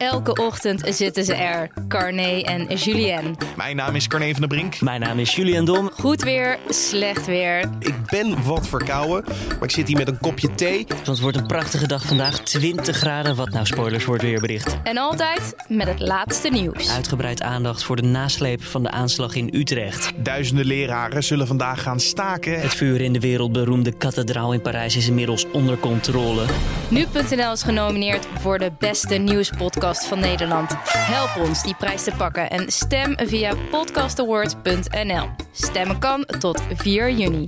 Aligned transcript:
Elke 0.00 0.42
ochtend 0.42 0.82
zitten 0.88 1.24
ze 1.24 1.34
er, 1.34 1.70
Carné 1.88 2.40
en 2.40 2.76
Julien. 2.76 3.36
Mijn 3.56 3.76
naam 3.76 3.94
is 3.94 4.06
Carne 4.06 4.30
van 4.30 4.40
der 4.40 4.48
Brink. 4.48 4.80
Mijn 4.80 5.00
naam 5.00 5.18
is 5.18 5.34
Julian 5.34 5.64
Dom. 5.64 5.90
Goed 5.92 6.22
weer, 6.22 6.58
slecht 6.68 7.26
weer. 7.26 7.68
Ik 7.78 7.94
ben 8.10 8.44
wat 8.44 8.68
verkouden, 8.68 9.24
maar 9.48 9.62
ik 9.62 9.70
zit 9.70 9.88
hier 9.88 9.96
met 9.96 10.08
een 10.08 10.18
kopje 10.18 10.54
thee. 10.54 10.86
Want 10.88 11.06
het 11.06 11.20
wordt 11.20 11.36
een 11.36 11.46
prachtige 11.46 11.86
dag 11.86 12.04
vandaag. 12.04 12.38
20 12.38 12.96
graden, 12.96 13.36
wat 13.36 13.50
nou 13.50 13.66
spoilers 13.66 14.04
voor 14.04 14.14
het 14.14 14.22
weerbericht. 14.22 14.76
En 14.82 14.96
altijd 14.96 15.54
met 15.68 15.86
het 15.86 16.00
laatste 16.00 16.48
nieuws. 16.48 16.90
Uitgebreid 16.90 17.42
aandacht 17.42 17.82
voor 17.82 17.96
de 17.96 18.02
nasleep 18.02 18.64
van 18.64 18.82
de 18.82 18.90
aanslag 18.90 19.34
in 19.34 19.48
Utrecht. 19.52 20.12
Duizenden 20.16 20.66
leraren 20.66 21.24
zullen 21.24 21.46
vandaag 21.46 21.82
gaan 21.82 22.00
staken. 22.00 22.60
Het 22.60 22.74
vuur 22.74 23.00
in 23.00 23.12
de 23.12 23.20
wereldberoemde 23.20 23.92
kathedraal 23.92 24.52
in 24.52 24.60
Parijs 24.60 24.96
is 24.96 25.08
inmiddels 25.08 25.46
onder 25.52 25.78
controle. 25.78 26.44
Nu.nl 26.88 27.52
is 27.52 27.62
genomineerd 27.62 28.26
voor 28.38 28.58
de 28.58 28.72
beste 28.78 29.14
nieuwspodcast 29.14 29.88
van 29.98 30.18
Nederland. 30.20 30.76
Help 30.84 31.46
ons 31.46 31.62
die 31.62 31.74
prijs 31.74 32.04
te 32.04 32.12
pakken 32.16 32.50
en 32.50 32.70
stem 32.70 33.14
via 33.16 33.54
podcastawards.nl. 33.70 35.28
Stemmen 35.52 35.98
kan 35.98 36.24
tot 36.38 36.62
4 36.74 37.10
juni. 37.10 37.46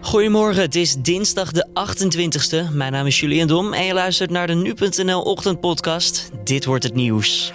Goedemorgen, 0.00 0.62
het 0.62 0.74
is 0.74 0.94
dinsdag 0.94 1.52
de 1.52 1.68
28e. 1.68 2.74
Mijn 2.74 2.92
naam 2.92 3.06
is 3.06 3.20
Julian 3.20 3.48
Dom 3.48 3.72
en 3.72 3.84
je 3.84 3.94
luistert 3.94 4.30
naar 4.30 4.46
de 4.46 4.54
Nu.nl 4.54 5.22
ochtendpodcast. 5.22 6.30
Dit 6.44 6.64
wordt 6.64 6.84
het 6.84 6.94
nieuws. 6.94 7.52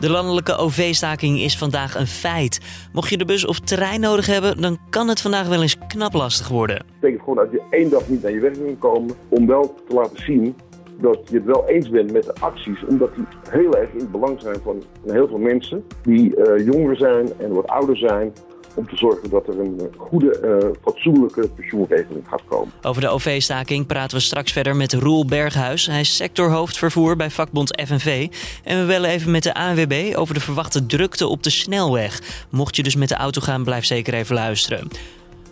De 0.00 0.10
landelijke 0.10 0.56
OV-staking 0.56 1.40
is 1.40 1.58
vandaag 1.58 1.94
een 1.94 2.06
feit. 2.06 2.60
Mocht 2.92 3.10
je 3.10 3.16
de 3.16 3.24
bus 3.24 3.46
of 3.46 3.60
trein 3.60 4.00
nodig 4.00 4.26
hebben, 4.26 4.60
dan 4.60 4.78
kan 4.90 5.08
het 5.08 5.20
vandaag 5.20 5.48
wel 5.48 5.62
eens 5.62 5.76
knap 5.86 6.12
lastig 6.12 6.48
worden. 6.48 6.76
Dat 6.76 6.86
betekent 7.00 7.22
gewoon 7.22 7.36
dat 7.36 7.50
je 7.50 7.62
één 7.70 7.90
dag 7.90 8.08
niet 8.08 8.22
naar 8.22 8.32
je 8.32 8.40
werk 8.40 8.54
kan 8.54 8.78
komen. 8.78 9.16
Om 9.28 9.46
wel 9.46 9.74
te 9.88 9.94
laten 9.94 10.22
zien 10.22 10.56
dat 11.00 11.18
je 11.28 11.36
het 11.36 11.44
wel 11.44 11.68
eens 11.68 11.88
bent 11.88 12.12
met 12.12 12.24
de 12.24 12.34
acties. 12.40 12.84
Omdat 12.88 13.14
die 13.14 13.24
heel 13.50 13.76
erg 13.76 13.90
in 13.90 13.98
het 13.98 14.10
belang 14.10 14.40
zijn 14.40 14.56
van 14.62 14.82
heel 15.06 15.28
veel 15.28 15.38
mensen. 15.38 15.84
Die 16.02 16.36
eh, 16.36 16.66
jonger 16.66 16.96
zijn 16.96 17.32
en 17.38 17.52
wat 17.52 17.66
ouder 17.66 17.96
zijn. 17.96 18.32
Om 18.74 18.88
te 18.88 18.96
zorgen 18.96 19.30
dat 19.30 19.48
er 19.48 19.60
een 19.60 19.80
goede, 19.96 20.38
eh, 20.38 20.68
fatsoenlijke 20.82 21.48
pensioenregeling 21.48 22.28
gaat 22.28 22.42
komen. 22.48 22.72
Over 22.82 23.02
de 23.02 23.08
OV-staking 23.08 23.86
praten 23.86 24.16
we 24.16 24.22
straks 24.22 24.52
verder 24.52 24.76
met 24.76 24.92
Roel 24.92 25.24
Berghuis. 25.24 25.86
Hij 25.86 26.00
is 26.00 26.16
sectorhoofd 26.16 26.78
vervoer 26.78 27.16
bij 27.16 27.30
vakbond 27.30 27.80
FNV. 27.86 28.28
En 28.64 28.80
we 28.80 28.86
bellen 28.86 29.10
even 29.10 29.30
met 29.30 29.42
de 29.42 29.54
ANWB 29.54 30.12
over 30.16 30.34
de 30.34 30.40
verwachte 30.40 30.86
drukte 30.86 31.26
op 31.26 31.42
de 31.42 31.50
snelweg. 31.50 32.46
Mocht 32.50 32.76
je 32.76 32.82
dus 32.82 32.96
met 32.96 33.08
de 33.08 33.16
auto 33.16 33.40
gaan, 33.40 33.64
blijf 33.64 33.84
zeker 33.84 34.14
even 34.14 34.34
luisteren. 34.34 34.88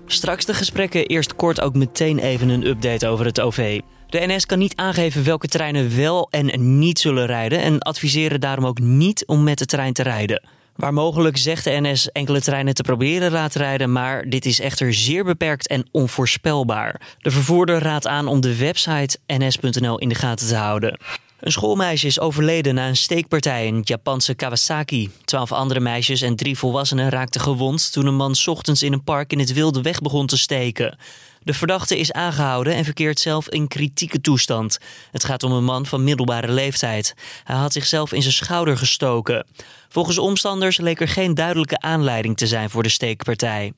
Straks 0.06 0.44
de 0.44 0.54
gesprekken, 0.54 1.06
eerst 1.06 1.36
kort 1.36 1.60
ook 1.60 1.74
meteen 1.74 2.18
even 2.18 2.48
een 2.48 2.66
update 2.66 3.08
over 3.08 3.24
het 3.24 3.40
OV. 3.40 3.80
De 4.08 4.26
NS 4.26 4.46
kan 4.46 4.58
niet 4.58 4.76
aangeven 4.76 5.24
welke 5.24 5.48
treinen 5.48 5.96
wel 5.96 6.28
en 6.30 6.78
niet 6.78 6.98
zullen 6.98 7.26
rijden 7.26 7.60
en 7.60 7.78
adviseren 7.78 8.40
daarom 8.40 8.66
ook 8.66 8.78
niet 8.78 9.26
om 9.26 9.42
met 9.42 9.58
de 9.58 9.66
trein 9.66 9.92
te 9.92 10.02
rijden. 10.02 10.42
Waar 10.76 10.92
mogelijk 10.92 11.36
zegt 11.36 11.64
de 11.64 11.78
NS 11.80 12.12
enkele 12.12 12.40
treinen 12.40 12.74
te 12.74 12.82
proberen 12.82 13.32
laten 13.32 13.60
rijden, 13.60 13.92
maar 13.92 14.28
dit 14.28 14.46
is 14.46 14.60
echter 14.60 14.94
zeer 14.94 15.24
beperkt 15.24 15.68
en 15.68 15.88
onvoorspelbaar. 15.90 17.00
De 17.18 17.30
vervoerder 17.30 17.78
raadt 17.78 18.06
aan 18.06 18.26
om 18.26 18.40
de 18.40 18.56
website 18.56 19.18
ns.nl 19.26 19.98
in 19.98 20.08
de 20.08 20.14
gaten 20.14 20.48
te 20.48 20.54
houden. 20.54 20.98
Een 21.44 21.52
schoolmeisje 21.52 22.06
is 22.06 22.20
overleden 22.20 22.74
na 22.74 22.88
een 22.88 22.96
steekpartij 22.96 23.66
in 23.66 23.74
het 23.74 23.88
Japanse 23.88 24.34
Kawasaki. 24.34 25.10
Twaalf 25.24 25.52
andere 25.52 25.80
meisjes 25.80 26.20
en 26.20 26.36
drie 26.36 26.58
volwassenen 26.58 27.08
raakten 27.08 27.40
gewond 27.40 27.92
toen 27.92 28.06
een 28.06 28.14
man 28.14 28.34
ochtends 28.46 28.82
in 28.82 28.92
een 28.92 29.04
park 29.04 29.32
in 29.32 29.38
het 29.38 29.52
wilde 29.52 29.82
weg 29.82 30.00
begon 30.00 30.26
te 30.26 30.36
steken. 30.36 30.98
De 31.42 31.54
verdachte 31.54 31.98
is 31.98 32.12
aangehouden 32.12 32.74
en 32.74 32.84
verkeert 32.84 33.20
zelf 33.20 33.48
in 33.48 33.68
kritieke 33.68 34.20
toestand. 34.20 34.78
Het 35.10 35.24
gaat 35.24 35.42
om 35.42 35.52
een 35.52 35.64
man 35.64 35.86
van 35.86 36.04
middelbare 36.04 36.52
leeftijd. 36.52 37.14
Hij 37.44 37.56
had 37.56 37.72
zichzelf 37.72 38.12
in 38.12 38.22
zijn 38.22 38.34
schouder 38.34 38.76
gestoken. 38.76 39.46
Volgens 39.88 40.18
omstanders 40.18 40.76
leek 40.78 41.00
er 41.00 41.08
geen 41.08 41.34
duidelijke 41.34 41.80
aanleiding 41.80 42.36
te 42.36 42.46
zijn 42.46 42.70
voor 42.70 42.82
de 42.82 42.88
steekpartij. 42.88 43.72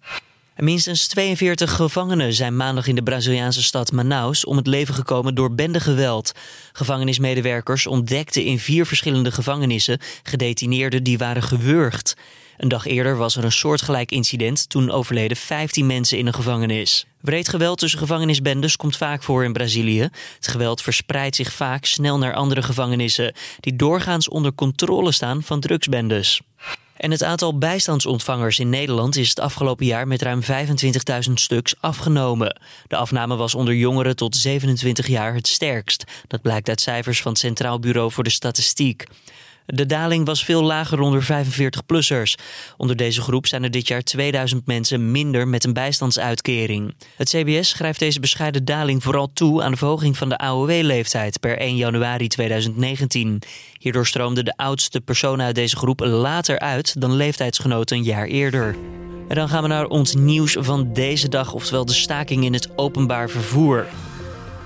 Minstens 0.56 1.06
42 1.06 1.72
gevangenen 1.72 2.32
zijn 2.32 2.56
maandag 2.56 2.86
in 2.86 2.94
de 2.94 3.02
Braziliaanse 3.02 3.62
stad 3.62 3.92
Manaus 3.92 4.44
om 4.44 4.56
het 4.56 4.66
leven 4.66 4.94
gekomen 4.94 5.34
door 5.34 5.54
bendegeweld. 5.54 6.32
Gevangenismedewerkers 6.72 7.86
ontdekten 7.86 8.44
in 8.44 8.58
vier 8.58 8.86
verschillende 8.86 9.32
gevangenissen 9.32 9.98
gedetineerden 10.22 11.02
die 11.02 11.18
waren 11.18 11.42
gewurgd. 11.42 12.16
Een 12.56 12.68
dag 12.68 12.86
eerder 12.86 13.16
was 13.16 13.36
er 13.36 13.44
een 13.44 13.52
soortgelijk 13.52 14.10
incident. 14.10 14.68
Toen 14.68 14.90
overleden 14.90 15.36
15 15.36 15.86
mensen 15.86 16.18
in 16.18 16.26
een 16.26 16.34
gevangenis. 16.34 17.06
Breed 17.20 17.48
geweld 17.48 17.78
tussen 17.78 17.98
gevangenisbendes 17.98 18.76
komt 18.76 18.96
vaak 18.96 19.22
voor 19.22 19.44
in 19.44 19.52
Brazilië. 19.52 20.08
Het 20.36 20.48
geweld 20.48 20.82
verspreidt 20.82 21.36
zich 21.36 21.52
vaak 21.52 21.84
snel 21.84 22.18
naar 22.18 22.34
andere 22.34 22.62
gevangenissen, 22.62 23.34
die 23.60 23.76
doorgaans 23.76 24.28
onder 24.28 24.54
controle 24.54 25.12
staan 25.12 25.42
van 25.42 25.60
drugsbendes. 25.60 26.40
En 26.96 27.10
het 27.10 27.22
aantal 27.22 27.58
bijstandsontvangers 27.58 28.58
in 28.58 28.68
Nederland 28.68 29.16
is 29.16 29.28
het 29.28 29.40
afgelopen 29.40 29.86
jaar 29.86 30.06
met 30.06 30.22
ruim 30.22 30.42
25.000 30.42 31.32
stuks 31.34 31.74
afgenomen. 31.80 32.60
De 32.86 32.96
afname 32.96 33.36
was 33.36 33.54
onder 33.54 33.74
jongeren 33.74 34.16
tot 34.16 34.36
27 34.36 35.06
jaar 35.06 35.34
het 35.34 35.46
sterkst. 35.48 36.04
Dat 36.26 36.42
blijkt 36.42 36.68
uit 36.68 36.80
cijfers 36.80 37.22
van 37.22 37.30
het 37.32 37.40
Centraal 37.40 37.78
Bureau 37.78 38.12
voor 38.12 38.24
de 38.24 38.30
Statistiek. 38.30 39.06
De 39.66 39.86
daling 39.86 40.26
was 40.26 40.44
veel 40.44 40.62
lager 40.62 41.00
onder 41.00 41.22
45-plussers. 41.24 42.34
Onder 42.76 42.96
deze 42.96 43.20
groep 43.20 43.46
zijn 43.46 43.62
er 43.62 43.70
dit 43.70 43.88
jaar 43.88 44.02
2000 44.02 44.66
mensen 44.66 45.10
minder 45.10 45.48
met 45.48 45.64
een 45.64 45.72
bijstandsuitkering. 45.72 46.94
Het 47.16 47.28
CBS 47.28 47.68
schrijft 47.68 47.98
deze 47.98 48.20
bescheiden 48.20 48.64
daling 48.64 49.02
vooral 49.02 49.30
toe 49.32 49.62
aan 49.62 49.70
de 49.70 49.76
verhoging 49.76 50.16
van 50.16 50.28
de 50.28 50.38
AOW-leeftijd 50.38 51.40
per 51.40 51.58
1 51.58 51.76
januari 51.76 52.28
2019. 52.28 53.42
Hierdoor 53.78 54.06
stroomden 54.06 54.44
de 54.44 54.56
oudste 54.56 55.00
personen 55.00 55.46
uit 55.46 55.54
deze 55.54 55.76
groep 55.76 56.00
later 56.00 56.58
uit 56.58 57.00
dan 57.00 57.12
leeftijdsgenoten 57.12 57.96
een 57.96 58.02
jaar 58.02 58.26
eerder. 58.26 58.76
En 59.28 59.36
dan 59.36 59.48
gaan 59.48 59.62
we 59.62 59.68
naar 59.68 59.86
ons 59.86 60.14
nieuws 60.14 60.56
van 60.58 60.92
deze 60.92 61.28
dag, 61.28 61.52
oftewel 61.52 61.84
de 61.84 61.92
staking 61.92 62.44
in 62.44 62.52
het 62.52 62.78
openbaar 62.78 63.30
vervoer. 63.30 63.86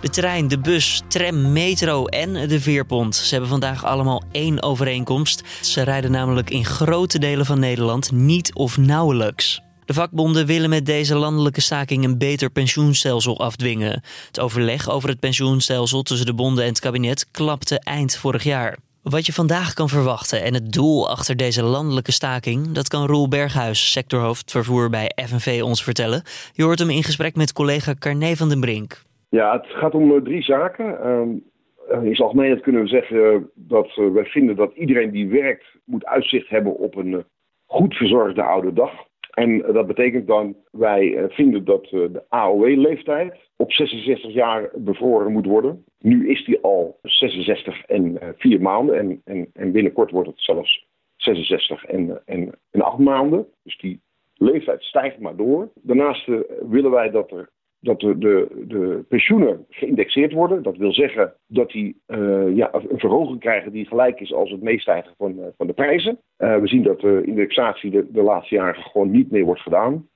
De 0.00 0.08
trein, 0.08 0.48
de 0.48 0.58
bus, 0.58 1.02
tram, 1.08 1.52
metro 1.52 2.06
en 2.06 2.48
de 2.48 2.60
veerpont. 2.60 3.16
Ze 3.16 3.30
hebben 3.30 3.50
vandaag 3.50 3.84
allemaal 3.84 4.22
één 4.32 4.62
overeenkomst. 4.62 5.42
Ze 5.60 5.82
rijden 5.82 6.10
namelijk 6.10 6.50
in 6.50 6.64
grote 6.64 7.18
delen 7.18 7.46
van 7.46 7.58
Nederland 7.58 8.12
niet 8.12 8.54
of 8.54 8.76
nauwelijks. 8.76 9.60
De 9.84 9.94
vakbonden 9.94 10.46
willen 10.46 10.70
met 10.70 10.86
deze 10.86 11.14
landelijke 11.14 11.60
staking 11.60 12.04
een 12.04 12.18
beter 12.18 12.50
pensioenstelsel 12.50 13.40
afdwingen. 13.40 14.02
Het 14.26 14.40
overleg 14.40 14.90
over 14.90 15.08
het 15.08 15.20
pensioenstelsel 15.20 16.02
tussen 16.02 16.26
de 16.26 16.34
bonden 16.34 16.64
en 16.64 16.70
het 16.70 16.80
kabinet 16.80 17.26
klapte 17.30 17.78
eind 17.78 18.16
vorig 18.16 18.42
jaar. 18.42 18.78
Wat 19.02 19.26
je 19.26 19.32
vandaag 19.32 19.72
kan 19.72 19.88
verwachten 19.88 20.42
en 20.42 20.54
het 20.54 20.72
doel 20.72 21.08
achter 21.10 21.36
deze 21.36 21.62
landelijke 21.62 22.12
staking, 22.12 22.72
dat 22.72 22.88
kan 22.88 23.06
Roel 23.06 23.28
Berghuis, 23.28 23.92
sectorhoofd 23.92 24.50
vervoer 24.50 24.90
bij 24.90 25.12
FNV, 25.26 25.60
ons 25.64 25.82
vertellen. 25.82 26.22
Je 26.52 26.62
hoort 26.62 26.78
hem 26.78 26.90
in 26.90 27.04
gesprek 27.04 27.36
met 27.36 27.52
collega 27.52 27.94
Carne 27.98 28.36
van 28.36 28.48
den 28.48 28.60
Brink. 28.60 29.02
Ja, 29.30 29.52
het 29.52 29.66
gaat 29.66 29.94
om 29.94 30.10
uh, 30.10 30.22
drie 30.22 30.42
zaken. 30.42 30.84
Uh, 30.86 32.02
in 32.02 32.14
zijn 32.14 32.28
algemeenheid 32.28 32.60
kunnen 32.60 32.82
we 32.82 32.88
zeggen 32.88 33.50
dat 33.54 33.96
uh, 33.96 34.12
wij 34.12 34.24
vinden 34.24 34.56
dat 34.56 34.74
iedereen 34.74 35.10
die 35.10 35.28
werkt 35.28 35.64
moet 35.84 36.06
uitzicht 36.06 36.48
hebben 36.48 36.76
op 36.76 36.96
een 36.96 37.24
goed 37.66 37.94
verzorgde 37.94 38.42
oude 38.42 38.72
dag. 38.72 38.92
En 39.30 39.58
dat 39.58 39.86
betekent 39.86 40.26
dan, 40.26 40.56
wij 40.70 41.26
vinden 41.28 41.64
dat 41.64 41.84
de 41.84 42.22
AOW-leeftijd 42.28 43.38
op 43.56 43.72
66 43.72 44.32
jaar 44.32 44.70
bevroren 44.74 45.32
moet 45.32 45.46
worden. 45.46 45.84
Nu 45.98 46.28
is 46.28 46.44
die 46.44 46.60
al 46.60 46.98
66 47.02 47.84
en 47.84 48.18
4 48.36 48.60
maanden 48.60 48.98
en, 48.98 49.20
en, 49.24 49.50
en, 49.52 49.72
binnenkort 49.72 50.10
wordt 50.10 50.28
het 50.28 50.40
zelfs 50.40 50.86
66 51.16 51.84
en, 51.84 52.22
en, 52.24 52.58
en 52.70 52.82
8 52.82 52.98
maanden. 52.98 53.46
Dus 53.62 53.78
die 53.78 54.00
leeftijd 54.34 54.82
stijgt 54.82 55.18
maar 55.18 55.36
door. 55.36 55.68
Daarnaast 55.74 56.26
willen 56.68 56.90
wij 56.90 57.10
dat 57.10 57.30
er 57.30 57.50
dat 57.80 58.00
de, 58.00 58.18
de, 58.18 58.64
de, 58.66 59.04
pensioenen 59.08 59.66
geïndexeerd 59.68 60.32
worden. 60.32 60.62
Dat 60.62 60.76
wil 60.76 60.92
zeggen 60.92 61.34
dat 61.46 61.70
die 61.70 62.02
uh, 62.06 62.56
ja, 62.56 62.70
een 62.72 62.98
verhoging 62.98 63.40
krijgen 63.40 63.72
die 63.72 63.86
gelijk 63.86 64.20
is 64.20 64.32
als 64.32 64.50
het 64.50 64.62
meestijgen 64.62 65.14
van, 65.16 65.38
uh, 65.38 65.44
van 65.56 65.66
de 65.66 65.72
prijzen. 65.72 66.18
Uh, 66.38 66.56
we 66.58 66.66
zien 66.66 66.82
dat 66.82 67.00
de 67.00 67.22
indexatie 67.24 67.90
de, 67.90 68.06
de 68.10 68.22
laatste 68.22 68.54
jaren 68.54 68.82
gewoon 68.82 69.10
niet 69.10 69.30
meer 69.30 69.44
wordt 69.44 69.60
gedaan. 69.60 70.08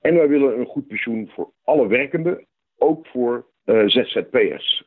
En 0.00 0.14
wij 0.14 0.28
willen 0.28 0.58
een 0.58 0.66
goed 0.66 0.86
pensioen 0.86 1.28
voor 1.28 1.52
alle 1.64 1.86
werkenden, 1.86 2.46
ook 2.78 3.06
voor 3.06 3.46
ZZP'ers. 3.86 4.84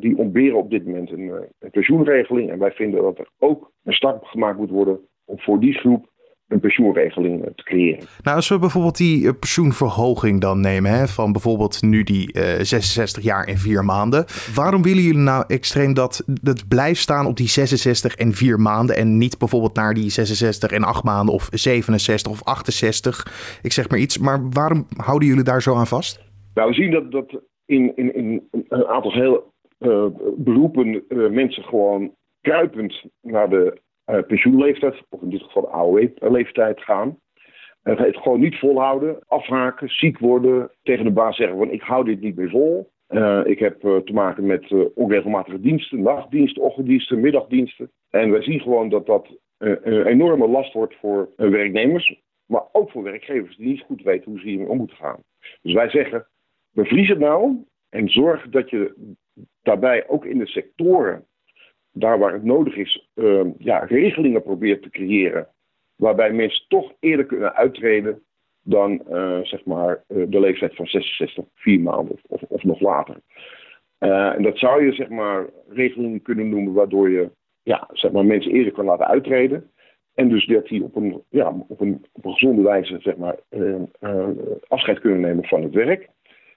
die 0.00 0.18
ontberen 0.18 0.58
op 0.58 0.70
dit 0.70 0.86
moment 0.86 1.10
een, 1.10 1.32
een 1.58 1.70
pensioenregeling. 1.70 2.50
En 2.50 2.58
wij 2.58 2.70
vinden 2.70 3.02
dat 3.02 3.18
er 3.18 3.28
ook 3.38 3.72
een 3.84 3.92
stap 3.92 4.24
gemaakt 4.24 4.58
moet 4.58 4.70
worden 4.70 5.00
om 5.24 5.38
voor 5.38 5.60
die 5.60 5.72
groep 5.72 6.10
een 6.48 6.60
pensioenregeling 6.60 7.44
eh, 7.44 7.50
te 7.54 7.62
creëren. 7.62 8.04
Nou, 8.22 8.36
als 8.36 8.48
we 8.48 8.58
bijvoorbeeld 8.58 8.96
die 8.96 9.26
eh, 9.26 9.32
pensioenverhoging 9.38 10.40
dan 10.40 10.60
nemen, 10.60 10.90
hè, 10.90 11.06
van 11.06 11.32
bijvoorbeeld 11.32 11.82
nu 11.82 12.02
die 12.02 12.36
uh, 12.36 12.42
66 12.42 13.22
jaar 13.22 13.44
en 13.44 13.56
4 13.56 13.84
maanden. 13.84 14.24
Waarom 14.54 14.82
willen 14.82 15.02
jullie 15.02 15.20
nou 15.20 15.44
extreem 15.46 15.94
dat 15.94 16.24
het 16.42 16.68
blijft 16.68 17.00
staan 17.00 17.26
op 17.26 17.36
die 17.36 17.48
66 17.48 18.14
en 18.14 18.32
4 18.32 18.60
maanden 18.60 18.96
en 18.96 19.18
niet 19.18 19.38
bijvoorbeeld 19.38 19.74
naar 19.74 19.94
die 19.94 20.10
66 20.10 20.70
en 20.70 20.82
8 20.82 21.04
maanden 21.04 21.34
of 21.34 21.48
67 21.50 22.32
of 22.32 22.44
68? 22.44 23.58
Ik 23.62 23.72
zeg 23.72 23.88
maar 23.88 23.98
iets, 23.98 24.18
maar 24.18 24.48
waarom 24.50 24.86
houden 24.96 25.28
jullie 25.28 25.44
daar 25.44 25.62
zo 25.62 25.74
aan 25.74 25.86
vast? 25.86 26.26
Nou, 26.54 26.68
we 26.68 26.74
zien 26.74 26.90
dat, 26.90 27.10
dat 27.10 27.42
in, 27.66 27.92
in, 27.96 28.14
in 28.14 28.48
een 28.68 28.86
aantal 28.86 29.12
heel 29.12 29.52
uh, 29.78 30.06
beroepen 30.36 31.04
uh, 31.08 31.30
mensen 31.30 31.62
gewoon 31.62 32.10
kruipend 32.40 33.04
naar 33.22 33.48
de 33.48 33.80
pensioenleeftijd, 34.26 35.02
of 35.08 35.22
in 35.22 35.30
dit 35.30 35.42
geval 35.42 35.62
de 35.62 35.68
AOW-leeftijd 35.68 36.80
gaan. 36.80 37.18
het 37.82 38.16
gewoon 38.16 38.40
niet 38.40 38.58
volhouden, 38.58 39.18
afhaken, 39.26 39.88
ziek 39.88 40.18
worden, 40.18 40.70
tegen 40.82 41.04
de 41.04 41.10
baas 41.10 41.36
zeggen 41.36 41.58
van 41.58 41.70
ik 41.70 41.82
hou 41.82 42.04
dit 42.04 42.20
niet 42.20 42.36
meer 42.36 42.50
vol. 42.50 42.90
ik 43.44 43.58
heb 43.58 43.80
te 43.80 44.12
maken 44.12 44.46
met 44.46 44.92
onregelmatige 44.94 45.60
diensten, 45.60 46.02
nachtdiensten, 46.02 46.62
ochtenddiensten, 46.62 47.20
middagdiensten. 47.20 47.90
En 48.10 48.30
wij 48.30 48.42
zien 48.42 48.60
gewoon 48.60 48.88
dat 48.88 49.06
dat 49.06 49.38
een 49.58 50.06
enorme 50.06 50.48
last 50.48 50.72
wordt 50.72 50.94
voor 50.94 51.28
werknemers, 51.36 52.22
maar 52.46 52.62
ook 52.72 52.90
voor 52.90 53.02
werkgevers 53.02 53.56
die 53.56 53.66
niet 53.66 53.82
goed 53.82 54.02
weten 54.02 54.30
hoe 54.30 54.40
ze 54.40 54.48
hiermee 54.48 54.68
om 54.68 54.76
moeten 54.76 54.96
gaan. 54.96 55.22
Dus 55.62 55.72
wij 55.72 55.90
zeggen, 55.90 56.26
bevries 56.70 57.08
het 57.08 57.18
nou 57.18 57.64
en 57.88 58.08
zorg 58.08 58.48
dat 58.48 58.70
je 58.70 59.14
daarbij 59.62 60.08
ook 60.08 60.24
in 60.24 60.38
de 60.38 60.46
sectoren, 60.46 61.26
daar 61.98 62.18
waar 62.18 62.32
het 62.32 62.44
nodig 62.44 62.76
is, 62.76 63.08
uh, 63.14 63.44
ja, 63.58 63.78
regelingen 63.78 64.42
probeert 64.42 64.82
te 64.82 64.90
creëren. 64.90 65.48
Waarbij 65.96 66.32
mensen 66.32 66.64
toch 66.68 66.92
eerder 67.00 67.26
kunnen 67.26 67.54
uittreden 67.54 68.22
dan 68.62 69.02
uh, 69.10 69.38
zeg 69.42 69.64
maar, 69.64 70.04
uh, 70.08 70.24
de 70.28 70.40
leeftijd 70.40 70.74
van 70.74 70.86
66, 70.86 71.44
vier 71.54 71.80
maanden 71.80 72.16
of, 72.26 72.42
of 72.42 72.64
nog 72.64 72.80
later. 72.80 73.16
Uh, 74.00 74.34
en 74.34 74.42
dat 74.42 74.58
zou 74.58 74.84
je 74.84 74.92
zeg 74.92 75.08
maar, 75.08 75.46
regelingen 75.68 76.22
kunnen 76.22 76.48
noemen 76.48 76.72
waardoor 76.72 77.10
je 77.10 77.30
ja, 77.62 77.88
zeg 77.92 78.12
maar, 78.12 78.24
mensen 78.24 78.52
eerder 78.52 78.72
kan 78.72 78.84
laten 78.84 79.06
uittreden. 79.06 79.70
En 80.14 80.28
dus 80.28 80.46
dat 80.46 80.66
die 80.66 80.82
op 80.82 80.96
een, 80.96 81.22
ja, 81.28 81.64
op 81.68 81.80
een, 81.80 82.04
op 82.12 82.24
een 82.24 82.32
gezonde 82.32 82.62
wijze 82.62 82.98
zeg 83.00 83.16
maar, 83.16 83.38
afscheid 84.68 85.00
kunnen 85.00 85.20
nemen 85.20 85.44
van 85.44 85.62
het 85.62 85.74
werk. 85.74 86.08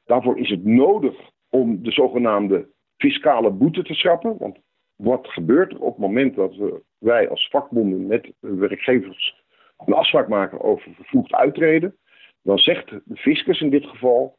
Daarvoor 0.05 0.39
is 0.39 0.49
het 0.49 0.65
nodig 0.65 1.15
om 1.49 1.83
de 1.83 1.91
zogenaamde 1.91 2.67
fiscale 2.97 3.51
boete 3.51 3.83
te 3.83 3.93
schrappen. 3.93 4.35
Want 4.37 4.57
wat 5.01 5.27
gebeurt 5.27 5.71
er 5.71 5.79
op 5.79 5.91
het 5.91 5.97
moment 5.97 6.35
dat 6.35 6.55
we, 6.55 6.81
wij 6.97 7.29
als 7.29 7.47
vakbonden 7.49 8.07
met 8.07 8.33
werkgevers 8.39 9.43
een 9.85 9.93
afspraak 9.93 10.27
maken 10.27 10.61
over 10.61 10.91
vervroegd 10.93 11.33
uittreden? 11.33 11.95
Dan 12.43 12.57
zegt 12.57 12.89
de 12.89 13.15
fiscus 13.15 13.61
in 13.61 13.69
dit 13.69 13.85
geval 13.85 14.37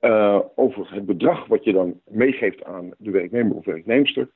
uh, 0.00 0.40
over 0.54 0.94
het 0.94 1.06
bedrag 1.06 1.46
wat 1.46 1.64
je 1.64 1.72
dan 1.72 2.00
meegeeft 2.04 2.64
aan 2.64 2.90
de 2.98 3.10
werknemer 3.10 3.56
of 3.56 3.64
werknemster. 3.64 4.30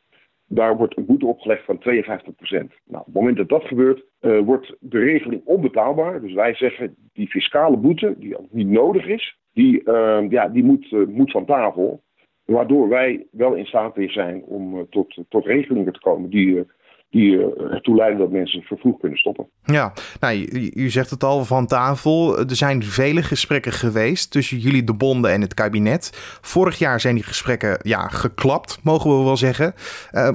Daar 0.47 0.77
wordt 0.77 0.97
een 0.97 1.07
boete 1.07 1.27
opgelegd 1.27 1.65
van 1.65 1.79
52%. 1.79 1.81
Nou, 1.81 2.69
op 2.87 3.05
het 3.05 3.15
moment 3.15 3.37
dat 3.37 3.49
dat 3.49 3.65
gebeurt, 3.65 4.05
uh, 4.21 4.41
wordt 4.41 4.77
de 4.81 4.99
regeling 4.99 5.45
onbetaalbaar. 5.45 6.21
Dus 6.21 6.33
wij 6.33 6.55
zeggen 6.55 6.95
die 7.13 7.29
fiscale 7.29 7.77
boete, 7.77 8.15
die 8.19 8.37
niet 8.51 8.69
nodig 8.69 9.07
is, 9.07 9.39
die, 9.53 9.83
uh, 9.85 10.31
ja, 10.31 10.49
die 10.49 10.65
moet, 10.65 11.09
moet 11.09 11.31
van 11.31 11.45
tafel. 11.45 12.04
Waardoor 12.45 12.89
wij 12.89 13.27
wel 13.31 13.55
in 13.55 13.65
staat 13.65 13.95
weer 13.95 14.11
zijn 14.11 14.43
om 14.43 14.77
uh, 14.77 14.83
tot, 14.91 15.19
tot 15.29 15.47
regelingen 15.47 15.93
te 15.93 16.01
komen 16.01 16.31
die, 16.31 16.47
uh, 16.47 16.63
die 17.11 17.33
uh, 17.33 17.73
ertoe 17.73 17.97
leiden 17.97 18.19
dat 18.19 18.31
mensen 18.31 18.63
vervroegd 18.63 19.01
kunnen 19.01 19.19
stoppen. 19.19 19.49
Ja, 19.65 19.93
nou, 20.21 20.37
u, 20.53 20.71
u, 20.75 20.91
zegt 20.91 21.11
het 21.11 21.25
al 21.25 21.45
van 21.45 21.67
tafel. 21.67 22.39
Er 22.39 22.57
zijn 22.57 22.83
vele 22.83 23.23
gesprekken 23.23 23.73
geweest 23.73 24.31
tussen 24.31 24.59
jullie, 24.59 24.85
de 24.85 24.95
bonden 24.95 25.31
en 25.31 25.41
het 25.41 25.55
kabinet. 25.55 26.11
Vorig 26.41 26.79
jaar 26.79 27.01
zijn 27.01 27.15
die 27.15 27.25
gesprekken 27.25 27.79
ja, 27.83 28.09
geklapt, 28.09 28.81
mogen 28.83 29.19
we 29.19 29.25
wel 29.25 29.37
zeggen. 29.37 29.75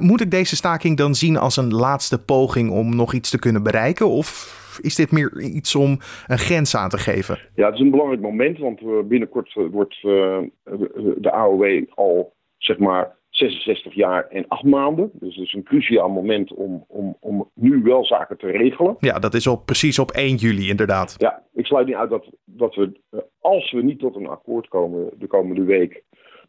moet 0.00 0.20
ik 0.20 0.30
deze 0.30 0.56
staking 0.56 0.96
dan 0.96 1.14
zien 1.14 1.36
als 1.36 1.56
een 1.56 1.74
laatste 1.74 2.24
poging 2.24 2.70
om 2.70 2.96
nog 2.96 3.12
iets 3.12 3.30
te 3.30 3.38
kunnen 3.38 3.62
bereiken? 3.62 4.08
Of 4.08 4.58
is 4.80 4.94
dit 4.94 5.12
meer 5.12 5.40
iets 5.40 5.74
om 5.74 5.98
een 6.26 6.38
grens 6.38 6.76
aan 6.76 6.88
te 6.88 6.98
geven? 6.98 7.38
Ja, 7.54 7.66
het 7.66 7.74
is 7.74 7.80
een 7.80 7.90
belangrijk 7.90 8.22
moment, 8.22 8.58
want 8.58 9.08
binnenkort 9.08 9.54
wordt 9.70 10.02
de 10.02 11.30
AOW 11.30 11.84
al 11.94 12.32
zeg 12.58 12.78
maar 12.78 13.18
66 13.30 13.94
jaar 13.94 14.28
en 14.28 14.44
8 14.48 14.62
maanden. 14.62 15.10
Dus 15.12 15.36
het 15.36 15.44
is 15.44 15.52
een 15.52 15.62
cruciaal 15.62 16.08
moment 16.08 16.52
om, 16.52 16.84
om, 16.88 17.16
om 17.20 17.50
nu 17.54 17.82
wel 17.82 18.04
zaken 18.04 18.38
te 18.38 18.46
regelen. 18.46 18.96
Ja, 18.98 19.18
dat 19.18 19.34
is 19.34 19.46
op, 19.46 19.66
precies 19.66 19.98
op 19.98 20.10
1 20.10 20.34
juli 20.34 20.68
inderdaad. 20.68 21.14
Ja, 21.18 21.42
ik 21.52 21.66
sluit 21.66 21.86
niet 21.86 21.96
uit 21.96 22.10
dat, 22.10 22.30
dat 22.44 22.74
we, 22.74 23.00
als 23.40 23.72
we 23.72 23.82
niet 23.82 23.98
tot 23.98 24.16
een 24.16 24.28
akkoord 24.28 24.68
komen 24.68 25.10
de 25.18 25.26
komende 25.26 25.64
week, 25.64 26.02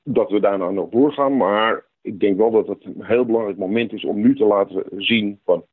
dat 0.04 0.30
we 0.30 0.40
daarna 0.40 0.70
nog 0.70 0.90
doorgaan. 0.90 1.38
Maar 1.38 1.86
ik 2.02 2.20
denk 2.20 2.38
wel 2.38 2.52
dat 2.52 2.68
het 2.68 2.86
een 2.86 3.06
heel 3.06 3.26
belangrijk 3.26 3.58
moment 3.58 3.94
is 3.94 4.06
om 4.06 4.22
nu 4.22 4.36
te 4.36 4.46
laten 4.46 4.84
zien 4.98 5.40
van 5.46 5.64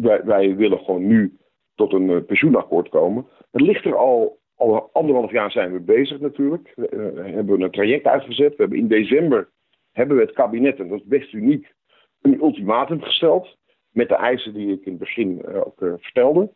wij, 0.00 0.24
wij 0.24 0.56
willen 0.56 0.78
gewoon 0.78 1.06
nu 1.06 1.36
tot 1.78 1.92
een 1.92 2.10
uh, 2.10 2.24
pensioenakkoord 2.26 2.88
komen. 2.88 3.26
Het 3.50 3.60
ligt 3.60 3.84
er 3.84 3.96
al, 3.96 4.38
al 4.56 4.90
anderhalf 4.92 5.30
jaar 5.30 5.50
zijn 5.50 5.72
we 5.72 5.80
bezig 5.80 6.20
natuurlijk. 6.20 6.72
Uh, 6.76 6.86
hebben 7.14 7.58
we 7.58 7.64
een 7.64 7.70
traject 7.70 8.06
uitgezet. 8.06 8.50
We 8.50 8.62
hebben 8.62 8.78
in 8.78 8.88
december 8.88 9.50
hebben 9.92 10.16
we 10.16 10.22
het 10.22 10.32
kabinet, 10.32 10.78
en 10.78 10.88
dat 10.88 10.98
is 10.98 11.06
best 11.06 11.32
uniek, 11.32 11.72
een 12.20 12.40
ultimatum 12.40 13.02
gesteld. 13.02 13.56
Met 13.90 14.08
de 14.08 14.14
eisen 14.14 14.54
die 14.54 14.72
ik 14.72 14.84
in 14.84 14.90
het 14.90 15.00
begin 15.00 15.42
uh, 15.48 15.56
ook 15.56 15.98
vertelde. 16.00 16.50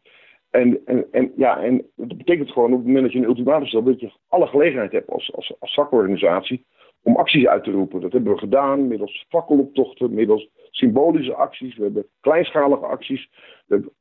En, 0.50 0.80
en, 1.10 1.32
ja, 1.36 1.62
en 1.62 1.86
dat 1.96 2.16
betekent 2.16 2.50
gewoon 2.50 2.72
op 2.72 2.78
het 2.78 2.86
moment 2.86 3.04
dat 3.04 3.12
je 3.12 3.18
een 3.18 3.24
ultimatum 3.24 3.66
stelt, 3.66 3.86
dat 3.86 4.00
je 4.00 4.12
alle 4.28 4.46
gelegenheid 4.46 4.92
hebt 4.92 5.10
als, 5.10 5.32
als, 5.34 5.54
als 5.58 5.74
zakorganisatie 5.74 6.64
om 7.02 7.16
acties 7.16 7.46
uit 7.46 7.64
te 7.64 7.70
roepen. 7.70 8.00
Dat 8.00 8.12
hebben 8.12 8.32
we 8.32 8.38
gedaan 8.38 8.88
middels 8.88 9.26
fakkeloptochten, 9.28 10.14
middels 10.14 10.48
symbolische 10.70 11.34
acties. 11.34 11.76
We 11.76 11.82
hebben 11.82 12.06
kleinschalige 12.20 12.86
acties. 12.86 13.30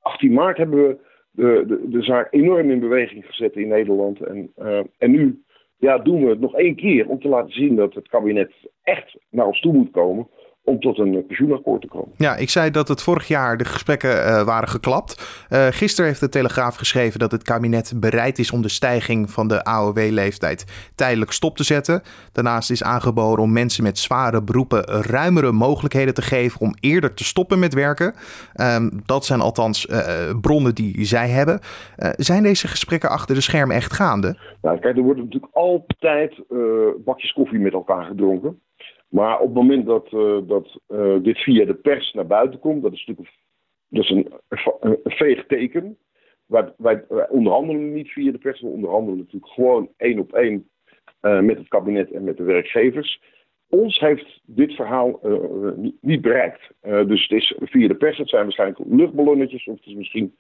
18 0.02 0.34
maart 0.34 0.58
hebben 0.58 0.88
we 0.88 0.98
de, 1.32 1.86
de, 1.90 2.02
zaak 2.02 2.28
enorm 2.32 2.72
in 2.72 2.80
beweging 2.80 3.26
gezet 3.26 3.56
in 3.56 3.68
Nederland. 3.68 4.22
En, 4.22 4.52
uh, 4.58 4.80
en 4.98 5.12
nu 5.12 5.44
ja, 5.78 5.98
doen 5.98 6.24
we 6.24 6.30
het 6.30 6.40
nog 6.40 6.56
één 6.56 6.76
keer 6.76 7.08
om 7.08 7.20
te 7.20 7.28
laten 7.28 7.54
zien 7.54 7.76
dat 7.76 7.94
het 7.94 8.08
kabinet 8.08 8.52
echt 8.84 9.18
naar 9.30 9.46
ons 9.46 9.60
toe 9.60 9.74
moet 9.74 9.92
komen 9.92 10.28
om 10.64 10.80
tot 10.80 10.98
een 10.98 11.26
pensioenakkoord 11.28 11.82
te 11.82 11.88
komen. 11.88 12.10
Ja, 12.18 12.36
ik 12.36 12.50
zei 12.50 12.72
dat 12.72 12.88
het 12.88 13.02
vorig 13.02 13.28
jaar 13.28 13.58
de 13.58 13.66
gesprekken 13.66 14.10
uh, 14.10 14.44
waren 14.44 14.70
geklapt. 14.70 15.46
Uh, 15.50 15.68
gisteren 15.68 16.10
heeft 16.10 16.20
de 16.20 16.30
Telegraaf 16.30 16.76
geschreven 16.76 17.20
dat 17.20 17.32
het 17.32 17.44
kabinet 17.44 17.94
bereid 17.96 18.40
is 18.40 18.52
om 18.52 18.62
de 18.62 18.70
stijging 18.70 19.32
van 19.32 19.48
de 19.48 19.64
AOW-leeftijd 19.64 20.92
tijdelijk 20.96 21.32
stop 21.32 21.58
te 21.58 21.64
zetten. 21.64 22.02
Daarnaast 22.32 22.72
is 22.72 22.84
aangeboden 22.84 23.44
om 23.44 23.52
mensen 23.52 23.84
met 23.84 23.98
zware 23.98 24.44
beroepen 24.44 24.84
ruimere 24.86 25.52
mogelijkheden 25.52 26.14
te 26.14 26.22
geven 26.22 26.62
om 26.62 26.76
eerder 26.80 27.14
te 27.14 27.24
stoppen 27.24 27.60
met 27.60 27.74
werken. 27.74 28.14
Um, 28.56 29.02
dat 29.06 29.26
zijn 29.26 29.42
althans 29.42 29.86
uh, 29.86 30.40
bronnen 30.42 30.76
die 30.76 31.06
zij 31.06 31.30
hebben. 31.30 31.60
zijn 32.18 32.44
deze 32.44 32.68
gesprekken 32.68 33.10
achter 33.10 33.36
de 33.36 33.42
schermen 33.42 33.76
echt 33.76 33.94
gaande? 33.94 34.38
Nou, 34.62 34.80
kijk, 34.80 34.98
er 34.98 35.04
wordt 35.04 35.20
natuurlijk 35.20 35.54
altijd 35.54 36.44
bakjes 37.06 37.34
koffie 37.34 37.60
met 37.60 37.74
elkaar 37.74 38.06
gedronken. 38.06 38.60
Maar 39.12 39.40
op 39.40 39.46
het 39.46 39.54
moment 39.54 39.86
dat, 39.86 40.12
uh, 40.12 40.40
dat 40.48 40.80
uh, 40.90 41.16
dit 41.22 41.38
via 41.38 41.66
de 41.66 41.74
pers 41.74 42.14
naar 42.14 42.28
buiten 42.28 42.60
komt, 42.60 42.82
dat 42.82 42.94
is 42.94 43.06
natuurlijk 43.06 43.38
dat 43.88 44.10
een, 44.10 44.28
veeg 45.04 45.46
teken. 45.46 45.98
Wij, 46.46 46.74
wij, 46.78 47.06
onderhandelen 47.30 47.94
niet 47.94 48.12
via 48.12 48.32
de 48.32 48.38
pers, 48.38 48.62
we 48.62 48.68
onderhandelen 48.68 49.20
natuurlijk 49.20 49.54
gewoon 49.54 49.90
één 49.98 50.20
op 50.20 50.34
één 50.34 50.70
uh, 51.22 51.40
met 51.40 51.58
het 51.58 51.68
kabinet 51.68 52.12
en 52.12 52.24
met 52.24 52.38
de 52.38 52.44
werkgevers. 52.44 53.22
Ons 53.70 54.00
heeft 54.00 54.42
dit 54.46 54.74
verhaal 54.74 55.20
niet, 55.76 55.96
niet, 56.02 56.22
bereikt. 56.22 56.72
dus 56.82 57.22
het 57.22 57.32
is 57.32 57.56
via 57.60 57.88
de 57.88 57.96
pers, 57.96 58.18
het 58.18 58.30
zijn 58.30 58.44
waarschijnlijk 58.44 58.80
luchtballonnetjes, 58.90 59.68
of 59.68 59.76
het 59.76 59.86
is 59.86 59.94
misschien 59.94 60.36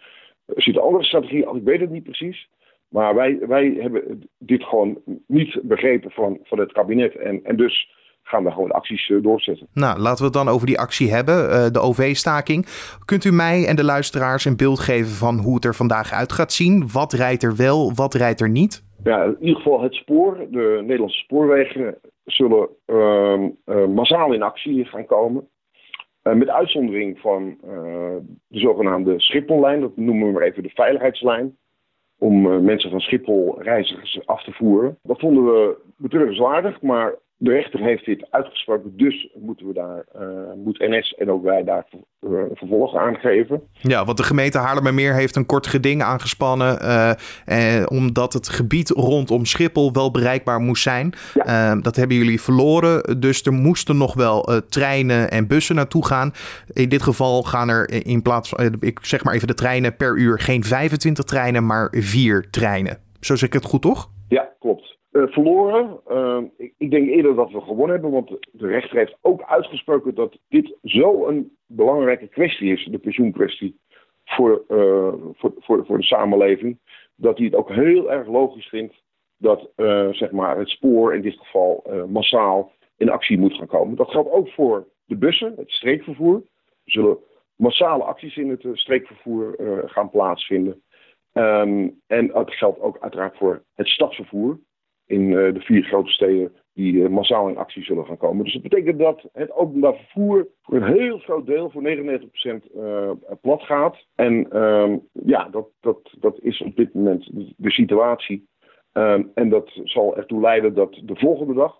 er 0.55 0.61
zit 0.61 0.75
een 0.75 0.81
andere 0.81 1.03
strategie, 1.03 1.55
ik 1.55 1.63
weet 1.63 1.79
het 1.79 1.89
niet 1.89 2.03
precies. 2.03 2.49
Maar 2.87 3.15
wij, 3.15 3.39
wij 3.39 3.77
hebben 3.79 4.29
dit 4.37 4.63
gewoon 4.63 5.01
niet 5.27 5.59
begrepen 5.63 6.11
van, 6.11 6.39
van 6.43 6.59
het 6.59 6.71
kabinet. 6.71 7.15
En, 7.15 7.43
en 7.43 7.55
dus 7.55 7.91
gaan 8.31 8.43
we 8.43 8.51
gewoon 8.51 8.71
acties 8.71 9.09
uh, 9.09 9.23
doorzetten. 9.23 9.67
Nou, 9.73 9.99
laten 9.99 10.17
we 10.17 10.23
het 10.23 10.33
dan 10.33 10.47
over 10.47 10.67
die 10.67 10.79
actie 10.79 11.11
hebben, 11.11 11.35
uh, 11.35 11.67
de 11.71 11.79
OV-staking. 11.79 12.65
Kunt 13.05 13.23
u 13.25 13.31
mij 13.31 13.65
en 13.67 13.75
de 13.75 13.83
luisteraars 13.83 14.45
een 14.45 14.57
beeld 14.57 14.79
geven 14.79 15.15
van 15.25 15.37
hoe 15.37 15.55
het 15.55 15.65
er 15.65 15.75
vandaag 15.75 16.11
uit 16.13 16.31
gaat 16.31 16.51
zien? 16.51 16.89
Wat 16.93 17.13
rijdt 17.13 17.43
er 17.43 17.55
wel, 17.55 17.93
wat 17.93 18.13
rijdt 18.13 18.41
er 18.41 18.49
niet? 18.49 18.83
Ja, 19.03 19.23
in 19.23 19.37
ieder 19.39 19.55
geval 19.55 19.81
het 19.81 19.93
spoor. 19.93 20.37
De 20.49 20.79
Nederlandse 20.81 21.17
spoorwegen 21.17 21.97
zullen 22.25 22.67
uh, 22.87 23.85
massaal 23.87 24.33
in 24.33 24.41
actie 24.41 24.85
gaan 24.85 25.05
komen. 25.05 25.47
met 26.23 26.49
uitzondering 26.49 27.19
van 27.19 27.57
de 28.47 28.59
zogenaamde 28.59 29.19
Schiphollijn, 29.19 29.81
dat 29.81 29.97
noemen 29.97 30.27
we 30.27 30.33
maar 30.33 30.41
even 30.41 30.63
de 30.63 30.69
veiligheidslijn 30.73 31.57
om 32.17 32.63
mensen 32.63 32.89
van 32.89 32.99
Schiphol 32.99 33.61
reizigers 33.61 34.21
af 34.25 34.43
te 34.43 34.51
voeren. 34.51 34.97
Dat 35.03 35.19
vonden 35.19 35.43
we 35.43 35.75
betreurenswaardig, 35.97 36.81
maar 36.81 37.15
de 37.43 37.51
rechter 37.51 37.79
heeft 37.79 38.05
dit 38.05 38.27
uitgesproken, 38.29 38.97
dus 38.97 39.29
moeten 39.33 39.67
we 39.67 39.73
daar, 39.73 40.05
uh, 40.15 40.53
moet 40.63 40.79
NS 40.79 41.13
en 41.13 41.31
ook 41.31 41.43
wij 41.43 41.63
daar 41.63 41.87
uh, 42.19 42.41
vervolg 42.53 42.95
aan 42.95 43.15
geven. 43.15 43.61
Ja, 43.71 44.05
want 44.05 44.17
de 44.17 44.23
gemeente 44.23 44.57
Haarlemmermeer 44.57 45.13
heeft 45.13 45.35
een 45.35 45.45
kort 45.45 45.67
geding 45.67 46.03
aangespannen, 46.03 46.77
uh, 46.81 47.11
eh, 47.79 47.85
omdat 47.91 48.33
het 48.33 48.49
gebied 48.49 48.89
rondom 48.89 49.45
Schiphol 49.45 49.91
wel 49.93 50.11
bereikbaar 50.11 50.59
moest 50.59 50.83
zijn. 50.83 51.13
Ja. 51.33 51.75
dat 51.75 51.95
hebben 51.95 52.17
jullie 52.17 52.41
verloren, 52.41 53.19
dus 53.19 53.41
er 53.43 53.53
moesten 53.53 53.97
nog 53.97 54.13
wel 54.13 54.61
treinen 54.69 55.31
en 55.31 55.47
bussen 55.47 55.75
naartoe 55.75 56.05
gaan. 56.05 56.31
In 56.73 56.89
dit 56.89 57.01
geval 57.01 57.43
gaan 57.43 57.69
er 57.69 58.05
in 58.05 58.21
plaats 58.21 58.49
van, 58.49 58.75
ik 58.79 58.99
zeg 59.01 59.23
maar 59.23 59.33
even 59.33 59.47
de 59.47 59.53
treinen 59.53 59.95
per 59.95 60.17
uur, 60.17 60.39
geen 60.39 60.63
25 60.63 61.25
treinen, 61.25 61.65
maar 61.65 61.87
vier 61.91 62.49
treinen. 62.49 62.97
Zo 63.19 63.35
zeg 63.35 63.47
ik 63.47 63.53
het 63.53 63.65
goed, 63.65 63.81
toch? 63.81 64.09
Ja, 64.27 64.49
klopt. 64.59 64.99
Verloren. 65.11 65.99
Ik, 66.57 66.73
ik, 66.77 66.91
denk 66.91 67.09
eerder 67.09 67.35
dat 67.35 67.51
we 67.51 67.61
gewonnen 67.61 67.89
hebben, 67.89 68.11
want 68.11 68.29
de 68.51 68.67
rechter 68.67 68.97
heeft 68.97 69.17
ook 69.21 69.41
uitgesproken 69.41 70.15
dat 70.15 70.37
dit 70.49 70.77
zo'n 70.81 71.57
belangrijke 71.65 72.27
kwestie 72.27 72.71
is, 72.71 72.85
de 72.85 72.97
pensioenkwestie, 72.97 73.79
voor, 74.25 74.63
voor, 74.67 75.53
voor, 75.59 75.85
voor 75.85 75.97
de 75.97 76.03
samenleving, 76.03 76.79
dat 77.15 77.37
hij 77.37 77.45
het 77.45 77.55
ook 77.55 77.69
heel 77.69 78.11
erg 78.11 78.27
logisch 78.27 78.67
vindt 78.67 79.03
dat 79.37 79.69
zeg 80.11 80.31
maar 80.31 80.57
het 80.57 80.69
spoor 80.69 81.15
in 81.15 81.21
dit 81.21 81.37
geval 81.37 81.83
massaal 82.09 82.71
in 82.97 83.09
actie 83.09 83.37
moet 83.37 83.53
gaan 83.53 83.67
komen. 83.67 83.95
Dat 83.95 84.09
geldt 84.09 84.31
ook 84.31 84.49
voor 84.49 84.87
de 85.05 85.15
bussen, 85.17 85.53
het 85.57 85.71
streekvervoer. 85.71 86.35
Er 86.35 86.91
zullen 86.91 87.17
massale 87.55 88.03
acties 88.03 88.37
in 88.37 88.49
het 88.49 88.67
streekvervoer 88.73 89.55
gaan 89.85 90.09
plaatsvinden. 90.09 90.81
Ehm, 91.33 91.89
en 92.07 92.27
dat 92.27 92.53
geldt 92.53 92.79
ook 92.79 92.97
uiteraard 92.99 93.37
voor 93.37 93.63
het 93.75 93.87
stadsvervoer 93.87 94.59
in 95.11 95.21
uh, 95.21 95.53
de 95.53 95.59
vier 95.59 95.83
grote 95.83 96.11
steden 96.11 96.51
die 96.73 96.93
uh, 96.93 97.09
massaal 97.09 97.49
in 97.49 97.57
actie 97.57 97.83
zullen 97.83 98.05
gaan 98.05 98.17
komen. 98.17 98.43
Dus 98.43 98.53
dat 98.53 98.61
betekent 98.61 98.99
dat 98.99 99.29
het 99.33 99.51
openbaar 99.51 99.95
vervoer 99.95 100.47
voor 100.61 100.75
een 100.75 100.93
heel 100.93 101.17
groot 101.17 101.45
deel, 101.45 101.69
voor 101.69 101.81
99% 101.81 101.85
uh, 101.85 103.09
eh, 103.09 103.11
plat 103.41 103.61
gaat. 103.61 104.05
En 104.15 104.57
um, 104.57 105.07
ja, 105.11 105.49
dat, 105.49 105.67
dat, 105.79 106.13
dat 106.19 106.39
is 106.41 106.61
op 106.61 106.75
dit 106.75 106.93
moment 106.93 107.29
de, 107.57 107.71
situatie. 107.71 108.49
Um, 108.93 109.31
en 109.33 109.49
dat 109.49 109.71
zal 109.83 110.17
ertoe 110.17 110.41
leiden 110.41 110.73
dat 110.73 111.01
de 111.03 111.15
volgende 111.15 111.53
dag, 111.53 111.79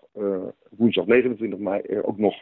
woensdag 0.70 1.06
29 1.06 1.58
mei, 1.58 1.80
er 1.80 2.04
ook 2.04 2.18
nog 2.18 2.34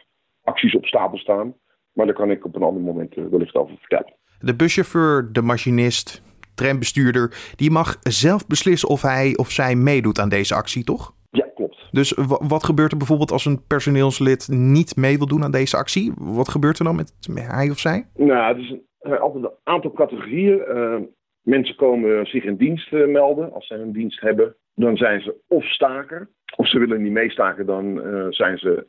acties 0.43 0.75
op 0.75 0.85
stapel 0.85 1.17
staan. 1.17 1.53
Maar 1.93 2.05
daar 2.05 2.15
kan 2.15 2.31
ik 2.31 2.45
op 2.45 2.55
een 2.55 2.63
ander 2.63 2.83
moment 2.83 3.15
wellicht 3.15 3.55
over 3.55 3.77
vertellen. 3.77 4.13
De 4.39 4.55
buschauffeur, 4.55 5.29
de 5.31 5.41
machinist, 5.41 6.23
trambestuurder, 6.55 7.53
die 7.55 7.71
mag 7.71 7.97
zelf 8.01 8.47
beslissen 8.47 8.89
of 8.89 9.01
hij 9.01 9.33
of 9.37 9.51
zij 9.51 9.75
meedoet 9.75 10.19
aan 10.19 10.29
deze 10.29 10.55
actie, 10.55 10.83
toch? 10.83 11.13
Ja, 11.29 11.47
klopt. 11.55 11.87
Dus 11.91 12.13
wat 12.47 12.63
gebeurt 12.63 12.91
er 12.91 12.97
bijvoorbeeld 12.97 13.31
als 13.31 13.45
een 13.45 13.65
personeelslid 13.67 14.47
niet 14.51 14.95
mee 14.95 15.17
wil 15.17 15.27
doen 15.27 15.43
aan 15.43 15.51
deze 15.51 15.77
actie? 15.77 16.13
Wat 16.17 16.49
gebeurt 16.49 16.79
er 16.79 16.85
dan 16.85 16.95
met 16.95 17.13
hij 17.33 17.69
of 17.69 17.79
zij? 17.79 18.07
Nou, 18.15 18.55
het 18.55 18.63
is 18.63 18.69
een, 18.69 18.83
eh, 18.99 19.19
altijd 19.19 19.43
een 19.43 19.51
aantal 19.63 19.93
categorieën. 19.93 20.61
Uh, 20.67 20.95
mensen 21.41 21.75
komen 21.75 22.25
zich 22.25 22.43
in 22.43 22.55
dienst 22.55 22.91
uh, 22.91 23.07
melden. 23.07 23.53
Als 23.53 23.67
ze 23.67 23.73
een 23.73 23.91
dienst 23.91 24.21
hebben, 24.21 24.55
dan 24.75 24.97
zijn 24.97 25.21
ze 25.21 25.35
of 25.47 25.65
staker. 25.65 26.29
Of 26.55 26.67
ze 26.67 26.79
willen 26.79 27.01
niet 27.01 27.11
meestaken, 27.11 27.65
dan 27.65 28.07
uh, 28.07 28.25
zijn 28.29 28.57
ze 28.57 28.85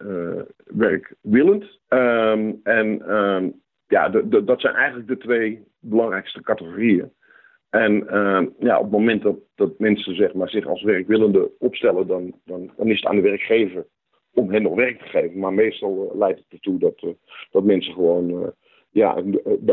werkwillend. 0.64 1.64
Um, 1.88 2.60
en 2.62 3.16
um, 3.16 3.60
ja, 3.86 4.08
dat 4.44 4.60
zijn 4.60 4.74
eigenlijk 4.74 5.08
de 5.08 5.18
twee 5.18 5.64
belangrijkste 5.80 6.42
categorieën. 6.42 7.12
En 7.72 7.92
uh, 8.10 8.42
ja, 8.58 8.76
op 8.76 8.82
het 8.82 8.92
moment 8.92 9.22
dat, 9.54 9.78
mensen 9.78 10.14
zeg 10.14 10.34
maar, 10.34 10.48
zich 10.48 10.66
als 10.66 10.82
werkwillende 10.82 11.50
opstellen, 11.58 12.06
dan, 12.06 12.34
dan, 12.44 12.70
dan 12.76 12.88
is 12.88 12.96
het 12.96 13.06
aan 13.06 13.16
de 13.16 13.22
werkgever 13.22 13.86
om 14.34 14.50
hen 14.50 14.62
nog 14.62 14.74
werk 14.74 14.98
te 14.98 15.08
geven. 15.08 15.38
Maar 15.38 15.52
meestal 15.52 16.04
uh, 16.04 16.18
leidt 16.18 16.38
het 16.38 16.48
ertoe 16.50 16.78
dat, 16.78 17.02
uh, 17.02 17.10
dat 17.50 17.64
mensen 17.64 17.92
gewoon 17.92 18.52
ja, 18.90 19.22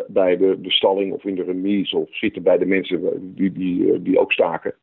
bij 0.08 0.38
de, 0.38 0.62
de 0.62 0.72
stalling 0.72 1.14
of 1.14 1.24
in 1.24 1.36
de 1.36 1.44
remise 1.44 1.98
of 1.98 2.16
zitten 2.16 2.44
bij 2.44 2.58
de 2.58 2.66
mensen 2.66 3.34
die, 3.36 3.52
die, 3.52 4.02
die 4.02 4.20
ook 4.20 4.32
staken. 4.32 4.76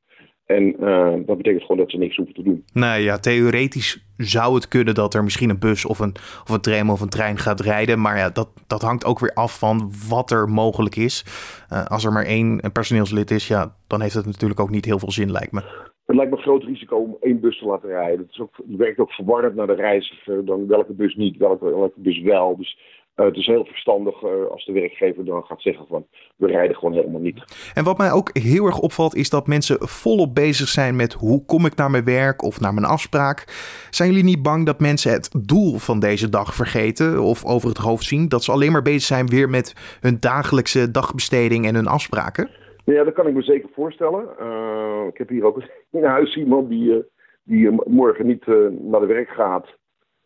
En 0.47 0.77
uh, 0.81 1.15
dat 1.27 1.37
betekent 1.37 1.63
gewoon 1.63 1.77
dat 1.77 1.91
ze 1.91 1.97
niks 1.97 2.17
hoeven 2.17 2.35
te 2.35 2.43
doen. 2.43 2.65
Nou 2.73 3.01
ja, 3.01 3.19
theoretisch 3.19 4.07
zou 4.17 4.55
het 4.55 4.69
kunnen 4.69 4.95
dat 4.95 5.15
er 5.15 5.25
misschien 5.25 5.51
een 5.51 5.59
bus 5.59 5.85
of 5.85 5.99
een, 5.99 6.15
of 6.45 6.51
een 6.51 6.61
tram 6.61 6.91
of 6.91 7.01
een 7.01 7.09
trein 7.09 7.39
gaat 7.39 7.61
rijden. 7.61 8.01
Maar 8.01 8.17
ja, 8.17 8.31
dat, 8.31 8.49
dat 8.67 8.83
hangt 8.83 9.05
ook 9.05 9.19
weer 9.19 9.33
af 9.35 9.59
van 9.59 9.93
wat 10.09 10.31
er 10.31 10.49
mogelijk 10.49 10.97
is. 10.97 11.25
Uh, 11.73 11.85
als 11.85 12.05
er 12.05 12.13
maar 12.13 12.25
één 12.25 12.61
personeelslid 12.73 13.31
is, 13.31 13.49
ja, 13.49 13.75
dan 13.87 14.01
heeft 14.01 14.15
het 14.15 14.27
natuurlijk 14.27 14.61
ook 14.61 14.71
niet 14.71 14.85
heel 14.85 14.99
veel 14.99 15.11
zin, 15.11 15.31
lijkt 15.31 15.53
me. 15.53 15.61
Het 16.07 16.17
lijkt 16.17 16.31
me 16.31 16.37
een 16.37 16.43
groot 16.43 16.63
risico 16.63 16.97
om 16.97 17.17
één 17.21 17.41
bus 17.41 17.59
te 17.59 17.67
laten 17.67 17.89
rijden. 17.89 18.19
Het, 18.19 18.31
is 18.31 18.41
ook, 18.41 18.57
het 18.57 18.77
werkt 18.77 18.99
ook 18.99 19.13
verwarrend 19.13 19.55
naar 19.55 19.67
de 19.67 19.75
reiziger 19.75 20.45
dan 20.45 20.67
welke 20.67 20.93
bus 20.93 21.15
niet, 21.15 21.37
welke, 21.37 21.65
welke 21.65 22.01
bus 22.01 22.21
wel. 22.21 22.57
Dus 22.57 22.79
uh, 23.17 23.27
het 23.27 23.37
is 23.37 23.47
heel 23.47 23.65
verstandig 23.65 24.23
uh, 24.23 24.31
als 24.51 24.65
de 24.65 24.73
werkgever 24.73 25.25
dan 25.25 25.43
gaat 25.43 25.63
zeggen 25.63 25.87
van 25.87 26.07
we 26.37 26.47
rijden 26.47 26.77
gewoon 26.77 26.95
helemaal 26.95 27.21
niet. 27.21 27.71
En 27.75 27.85
wat 27.85 27.99
mij 27.99 28.13
ook 28.13 28.31
heel 28.39 28.67
erg 28.67 28.79
opvalt 28.79 29.15
is 29.15 29.31
dat 29.31 29.47
mensen 29.47 29.77
volop 29.89 30.35
bezig 30.35 30.69
zijn 30.69 30.97
met 30.97 31.13
hoe 31.13 31.45
kom 31.45 31.67
ik 31.67 31.77
naar 31.77 31.91
mijn 31.91 32.05
werk 32.05 32.43
of 32.43 32.61
naar 32.61 32.75
mijn 32.75 32.87
afspraak. 32.87 33.45
Zijn 33.91 34.09
jullie 34.09 34.25
niet 34.25 34.43
bang 34.43 34.67
dat 34.67 34.81
mensen 34.81 35.13
het 35.13 35.47
doel 35.47 35.79
van 35.79 36.01
deze 36.01 36.29
dag 36.29 36.55
vergeten 36.55 37.23
of 37.23 37.45
over 37.45 37.69
het 37.69 37.79
hoofd 37.79 38.05
zien? 38.05 38.29
Dat 38.29 38.45
ze 38.45 38.53
alleen 38.53 38.73
maar 38.73 38.83
bezig 38.83 39.03
zijn 39.03 39.27
weer 39.27 39.49
met 39.49 39.99
hun 40.01 40.17
dagelijkse 40.21 40.91
dagbesteding 40.91 41.67
en 41.67 41.75
hun 41.75 41.87
afspraken? 41.87 42.51
Ja, 42.85 43.05
dat 43.05 43.15
kan 43.15 43.27
ik 43.27 43.35
me 43.35 43.43
zeker 43.43 43.69
voorstellen. 43.75 44.29
Uh, 44.41 45.07
ik 45.09 45.19
heb 45.19 45.29
hier 45.29 45.45
ook 45.45 45.63
in 45.91 46.05
huis 46.05 46.37
iemand 46.37 46.69
die, 46.69 47.05
die 47.43 47.71
morgen 47.85 48.27
niet 48.27 48.47
naar 48.81 49.01
de 49.01 49.07
werk 49.07 49.29
gaat. 49.29 49.67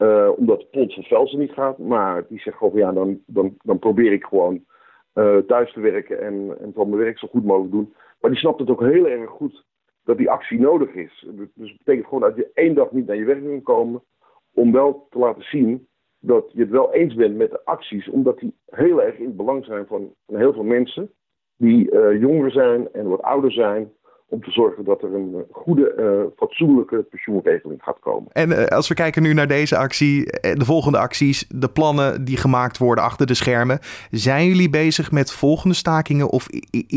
Uh, 0.03 0.31
omdat 0.37 0.71
Pont 0.71 0.95
van 0.95 1.03
Velsen 1.03 1.39
niet 1.39 1.53
gaat. 1.53 1.79
Maar 1.79 2.27
die 2.29 2.41
zegt 2.41 2.57
gewoon, 2.57 2.79
ja, 2.79 2.93
dan, 2.93 3.23
dan, 3.27 3.55
dan 3.63 3.79
probeer 3.79 4.13
ik 4.13 4.25
gewoon 4.25 4.65
uh, 5.15 5.37
thuis 5.37 5.73
te 5.73 5.81
werken 5.81 6.21
en, 6.21 6.57
en 6.61 6.73
van 6.75 6.89
mijn 6.89 7.03
werk 7.03 7.19
zo 7.19 7.29
goed 7.29 7.45
mogelijk 7.45 7.73
doen. 7.73 7.95
Maar 8.21 8.31
die 8.31 8.41
snapt 8.41 8.61
het 8.61 8.71
ook 8.71 8.81
heel 8.81 9.09
erg 9.09 9.31
goed 9.31 9.65
dat 10.05 10.17
die 10.17 10.31
actie 10.31 10.61
nodig 10.61 10.95
is. 10.95 11.27
Dus, 11.31 11.49
dus 11.55 11.69
het 11.69 11.79
betekent 11.79 12.07
gewoon 12.07 12.21
dat 12.21 12.37
je 12.37 12.51
één 12.55 12.75
dag 12.75 12.91
niet 12.93 13.07
naar 13.07 13.17
je 13.17 13.25
werk 13.25 13.45
kan 13.45 13.63
komen. 13.63 14.03
Om 14.55 14.73
wel 14.73 15.07
te 15.11 15.19
laten 15.19 15.43
zien 15.43 15.89
dat 16.19 16.51
je 16.53 16.61
het 16.61 16.71
wel 16.71 16.93
eens 16.93 17.15
bent 17.15 17.37
met 17.37 17.51
de 17.51 17.65
acties. 17.65 18.09
Omdat 18.09 18.39
die 18.39 18.55
heel 18.67 19.03
erg 19.03 19.19
in 19.19 19.25
het 19.25 19.37
belang 19.37 19.65
zijn 19.65 19.87
van, 19.87 20.15
heel 20.27 20.53
veel 20.53 20.65
mensen. 20.65 21.13
Die 21.57 21.93
uh, 21.93 22.21
jonger 22.21 22.51
zijn 22.51 22.93
en 22.93 23.09
wat 23.09 23.23
ouder 23.23 23.53
zijn 23.53 23.93
om 24.31 24.43
te 24.43 24.51
zorgen 24.51 24.85
dat 24.85 25.03
er 25.03 25.15
een 25.15 25.45
goede, 25.51 25.95
uh, 25.99 26.37
fatsoenlijke 26.37 27.03
pensioenregeling 27.03 27.83
gaat 27.83 27.99
komen. 28.01 28.33
En 28.33 28.51
uh, 28.51 28.65
als 28.65 28.89
we 28.89 28.95
kijken 28.95 29.23
nu 29.23 29.35
naar 29.35 29.47
deze 29.47 29.77
actie, 29.77 30.25
de 30.41 30.65
volgende 30.65 30.99
acties, 30.99 31.49
de 31.49 31.69
plannen 31.69 32.25
die 32.25 32.37
gemaakt 32.37 32.79
worden 32.79 33.05
achter 33.05 33.27
de 33.27 33.35
schermen. 33.35 33.79
Zijn 34.11 34.47
jullie 34.47 34.71
bezig 34.71 35.13
met 35.13 35.33
volgende 35.33 35.75
stakingen 35.75 36.31
of 36.31 36.47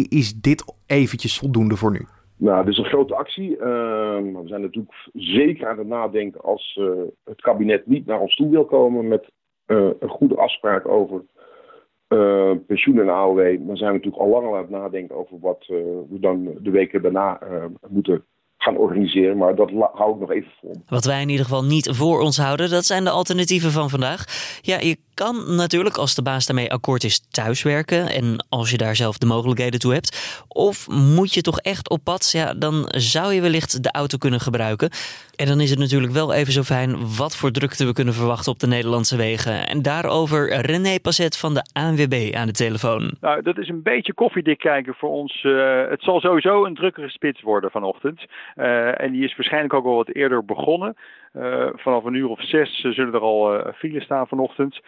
is 0.10 0.34
dit 0.34 0.76
eventjes 0.86 1.40
voldoende 1.40 1.76
voor 1.76 1.92
nu? 1.92 2.06
Nou, 2.38 2.64
dit 2.66 2.74
is 2.74 2.80
een 2.80 2.86
grote 2.86 3.16
actie. 3.16 3.50
Uh, 3.50 3.60
we 3.60 4.42
zijn 4.46 4.62
natuurlijk 4.62 5.10
zeker 5.14 5.68
aan 5.68 5.78
het 5.78 5.88
nadenken 5.88 6.42
als 6.42 6.80
het 7.24 7.42
kabinet 7.42 7.88
niet 7.88 8.06
naar 8.06 8.20
ons 8.20 8.36
toe 8.36 8.50
wil 8.50 8.66
komen 8.66 9.08
met 9.08 9.32
een 9.68 10.10
goede 10.10 10.36
afspraak 10.36 10.88
over 10.88 11.24
uh, 12.14 12.52
pensioen 12.68 13.00
en 13.00 13.10
AOW, 13.10 13.38
dan 13.68 13.78
zijn 13.78 13.92
we 13.92 13.98
natuurlijk 13.98 14.24
al 14.24 14.30
lang 14.30 14.48
aan 14.48 14.62
het 14.62 14.70
nadenken 14.70 15.16
over 15.16 15.40
wat 15.40 15.66
uh, 15.70 15.78
we 16.10 16.20
dan 16.20 16.50
de 16.62 16.72
weken 16.72 17.02
daarna 17.02 17.40
uh, 17.44 17.66
moeten 17.90 18.26
gaan 18.58 18.78
organiseren. 18.78 19.38
Maar 19.38 19.56
dat 19.56 19.72
hou 19.94 20.14
ik 20.14 20.20
nog 20.20 20.32
even 20.32 20.52
voor. 20.62 20.76
Wat 20.88 21.06
wij 21.06 21.22
in 21.22 21.30
ieder 21.30 21.46
geval 21.46 21.64
niet 21.64 21.90
voor 21.90 22.20
ons 22.20 22.38
houden, 22.38 22.70
dat 22.70 22.86
zijn 22.86 23.04
de 23.04 23.10
alternatieven 23.10 23.72
van 23.72 23.90
vandaag. 23.90 24.26
Ja, 24.62 24.80
je 24.80 24.98
kan 25.14 25.56
natuurlijk 25.56 25.98
als 25.98 26.16
de 26.16 26.22
baas 26.22 26.46
daarmee 26.46 26.72
akkoord 26.72 27.04
is 27.04 27.20
thuiswerken 27.32 28.10
en 28.10 28.46
als 28.50 28.72
je 28.72 28.78
daar 28.78 28.96
zelf 28.96 29.18
de 29.18 29.26
mogelijkheden 29.26 29.80
toe 29.80 29.94
hebt. 29.94 30.44
Of 30.48 30.90
moet 30.90 31.34
je 31.34 31.42
toch 31.42 31.60
echt 31.60 31.90
op 31.90 32.04
pad, 32.04 32.32
ja, 32.32 32.54
dan 32.54 32.86
zou 32.88 33.34
je 33.34 33.42
wellicht 33.42 33.84
de 33.84 33.92
auto 33.92 34.18
kunnen 34.18 34.40
gebruiken. 34.40 34.90
En 35.36 35.46
dan 35.46 35.60
is 35.60 35.70
het 35.70 35.80
natuurlijk 35.80 36.14
wel 36.14 36.34
even 36.34 36.54
zo 36.54 36.62
fijn 36.62 36.96
wat 37.18 37.38
voor 37.38 37.52
drukte 37.52 37.86
we 37.86 37.94
kunnen 37.94 38.14
verwachten 38.14 38.52
op 38.52 38.60
de 38.60 38.68
Nederlandse 38.68 39.18
wegen. 39.18 39.68
En 39.68 39.82
daarover 39.82 40.62
René 40.62 41.00
Passet 41.00 41.38
van 41.38 41.54
de 41.54 41.64
ANWB 41.74 42.36
aan 42.36 42.48
de 42.48 42.54
telefoon. 42.54 43.12
Nou, 43.22 43.42
dat 43.42 43.58
is 43.58 43.70
een 43.70 43.84
beetje 43.84 44.14
koffiedik 44.14 44.58
kijken 44.58 44.94
voor 44.94 45.10
ons. 45.10 45.44
Uh, 45.44 45.90
het 45.90 46.02
zal 46.02 46.20
sowieso 46.20 46.66
een 46.66 46.76
drukkere 46.76 47.10
spits 47.10 47.42
worden 47.42 47.72
vanochtend. 47.72 48.26
Uh, 48.56 49.02
en 49.02 49.12
die 49.12 49.24
is 49.24 49.36
waarschijnlijk 49.36 49.74
ook 49.74 49.86
al 49.86 49.96
wat 49.96 50.10
eerder 50.10 50.46
begonnen. 50.46 50.96
Uh, 51.34 51.70
vanaf 51.74 52.04
een 52.04 52.14
uur 52.14 52.30
of 52.30 52.42
zes 52.42 52.80
zullen 52.80 53.14
er 53.14 53.20
al 53.20 53.72
files 53.76 54.04
staan 54.04 54.28
vanochtend. 54.28 54.80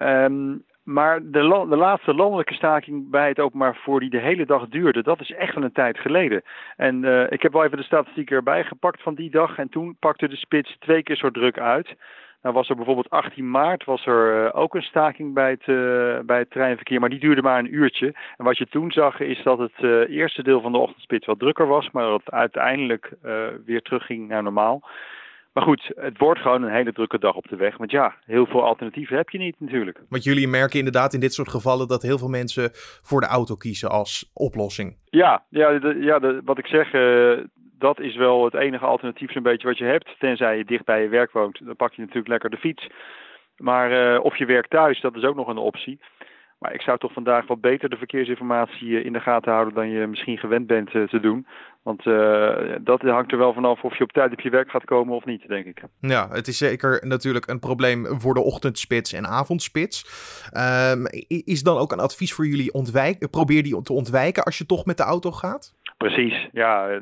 Um, 0.00 0.64
maar 0.84 1.20
de, 1.22 1.66
de, 1.68 1.76
laatste 1.76 2.14
landelijke 2.14 2.54
staking 2.54 3.10
bij 3.10 3.28
het 3.28 3.40
openbaar 3.40 3.74
vervoer 3.74 4.00
die 4.00 4.10
de 4.10 4.20
hele 4.20 4.46
dag 4.46 4.68
duurde, 4.68 5.02
dat 5.02 5.20
is 5.20 5.32
echt 5.32 5.54
wel 5.54 5.64
een 5.64 5.72
tijd 5.72 5.98
geleden. 5.98 6.42
En 6.76 7.04
ik 7.30 7.42
heb 7.42 7.52
wel 7.52 7.64
even 7.64 7.76
de 7.76 7.82
statistiek 7.82 8.30
erbij 8.30 8.64
gepakt 8.64 9.02
van 9.02 9.14
die 9.14 9.30
dag. 9.30 9.58
En 9.58 9.68
toen 9.68 9.96
pakte 9.98 10.28
de 10.28 10.36
spits 10.36 10.76
twee 10.78 11.02
keer 11.02 11.16
zo 11.16 11.30
druk 11.30 11.58
uit. 11.58 11.94
Nou 12.42 12.54
was 12.54 12.68
er 12.68 12.76
bijvoorbeeld 12.76 13.10
18 13.10 13.50
maart 13.50 13.84
was 13.84 14.06
er 14.06 14.54
ook 14.54 14.74
een 14.74 14.82
staking 14.82 15.34
bij 15.34 15.50
het, 15.50 15.66
bij 16.26 16.38
het 16.38 16.50
treinverkeer, 16.50 17.00
maar 17.00 17.08
die 17.08 17.18
duurde 17.20 17.42
maar 17.42 17.58
een 17.58 17.74
uurtje. 17.74 18.14
En 18.36 18.44
wat 18.44 18.58
je 18.58 18.66
toen 18.66 18.90
zag 18.90 19.20
is 19.20 19.42
dat 19.42 19.58
het 19.58 20.08
eerste 20.08 20.42
deel 20.42 20.60
van 20.60 20.72
de 20.72 20.78
ochtendspits 20.78 21.26
wat 21.26 21.38
drukker 21.38 21.66
was, 21.66 21.90
maar 21.90 22.04
dat 22.04 22.20
het 22.24 22.34
uiteindelijk 22.34 23.12
weer 23.64 23.82
terugging 23.82 24.28
naar 24.28 24.42
normaal. 24.42 24.82
Maar 25.54 25.64
goed, 25.64 25.90
het 25.94 26.18
wordt 26.18 26.40
gewoon 26.40 26.62
een 26.62 26.72
hele 26.72 26.92
drukke 26.92 27.18
dag 27.18 27.34
op 27.34 27.48
de 27.48 27.56
weg. 27.56 27.76
Want 27.76 27.90
ja, 27.90 28.14
heel 28.24 28.46
veel 28.46 28.64
alternatieven 28.64 29.16
heb 29.16 29.30
je 29.30 29.38
niet 29.38 29.56
natuurlijk. 29.58 30.00
Want 30.08 30.24
jullie 30.24 30.48
merken 30.48 30.78
inderdaad 30.78 31.12
in 31.12 31.20
dit 31.20 31.32
soort 31.32 31.48
gevallen 31.48 31.88
dat 31.88 32.02
heel 32.02 32.18
veel 32.18 32.28
mensen 32.28 32.70
voor 33.02 33.20
de 33.20 33.26
auto 33.26 33.54
kiezen 33.56 33.90
als 33.90 34.30
oplossing. 34.32 34.96
Ja, 35.04 35.44
ja, 35.48 35.78
de, 35.78 35.96
ja 36.00 36.18
de, 36.18 36.40
wat 36.44 36.58
ik 36.58 36.66
zeg, 36.66 36.92
uh, 36.92 37.38
dat 37.78 38.00
is 38.00 38.16
wel 38.16 38.44
het 38.44 38.54
enige 38.54 38.84
alternatief 38.84 39.32
zo'n 39.32 39.42
beetje 39.42 39.68
wat 39.68 39.78
je 39.78 39.84
hebt. 39.84 40.14
Tenzij 40.18 40.56
je 40.56 40.64
dicht 40.64 40.84
bij 40.84 41.02
je 41.02 41.08
werk 41.08 41.32
woont, 41.32 41.66
dan 41.66 41.76
pak 41.76 41.92
je 41.92 42.00
natuurlijk 42.00 42.28
lekker 42.28 42.50
de 42.50 42.56
fiets. 42.56 42.86
Maar 43.56 44.14
uh, 44.14 44.24
of 44.24 44.36
je 44.36 44.46
werkt 44.46 44.70
thuis, 44.70 45.00
dat 45.00 45.16
is 45.16 45.24
ook 45.24 45.36
nog 45.36 45.48
een 45.48 45.56
optie. 45.56 46.00
Maar 46.64 46.74
ik 46.74 46.82
zou 46.82 46.98
toch 46.98 47.12
vandaag 47.12 47.46
wat 47.46 47.60
beter 47.60 47.88
de 47.88 47.96
verkeersinformatie 47.96 49.02
in 49.02 49.12
de 49.12 49.20
gaten 49.20 49.52
houden 49.52 49.74
dan 49.74 49.88
je 49.88 50.06
misschien 50.06 50.38
gewend 50.38 50.66
bent 50.66 50.90
te 50.90 51.20
doen. 51.20 51.46
Want 51.82 52.06
uh, 52.06 52.76
dat 52.80 53.00
hangt 53.00 53.32
er 53.32 53.38
wel 53.38 53.52
vanaf 53.52 53.82
of 53.82 53.98
je 53.98 54.04
op 54.04 54.12
tijd 54.12 54.32
op 54.32 54.40
je 54.40 54.50
werk 54.50 54.70
gaat 54.70 54.84
komen 54.84 55.14
of 55.14 55.24
niet, 55.24 55.48
denk 55.48 55.66
ik. 55.66 55.82
Ja, 56.00 56.28
het 56.30 56.46
is 56.46 56.58
zeker 56.58 57.06
natuurlijk 57.06 57.46
een 57.46 57.58
probleem 57.58 58.06
voor 58.20 58.34
de 58.34 58.40
ochtendspits 58.40 59.12
en 59.12 59.26
avondspits. 59.26 60.04
Um, 60.92 61.06
is 61.44 61.62
dan 61.62 61.78
ook 61.78 61.92
een 61.92 61.98
advies 61.98 62.32
voor 62.32 62.46
jullie 62.46 62.72
ontwijken? 62.72 63.30
Probeer 63.30 63.62
die 63.62 63.82
te 63.82 63.92
ontwijken 63.92 64.42
als 64.42 64.58
je 64.58 64.66
toch 64.66 64.84
met 64.84 64.96
de 64.96 65.02
auto 65.02 65.30
gaat? 65.30 65.74
Precies, 65.96 66.48
ja. 66.52 66.90
Uh, 66.90 66.98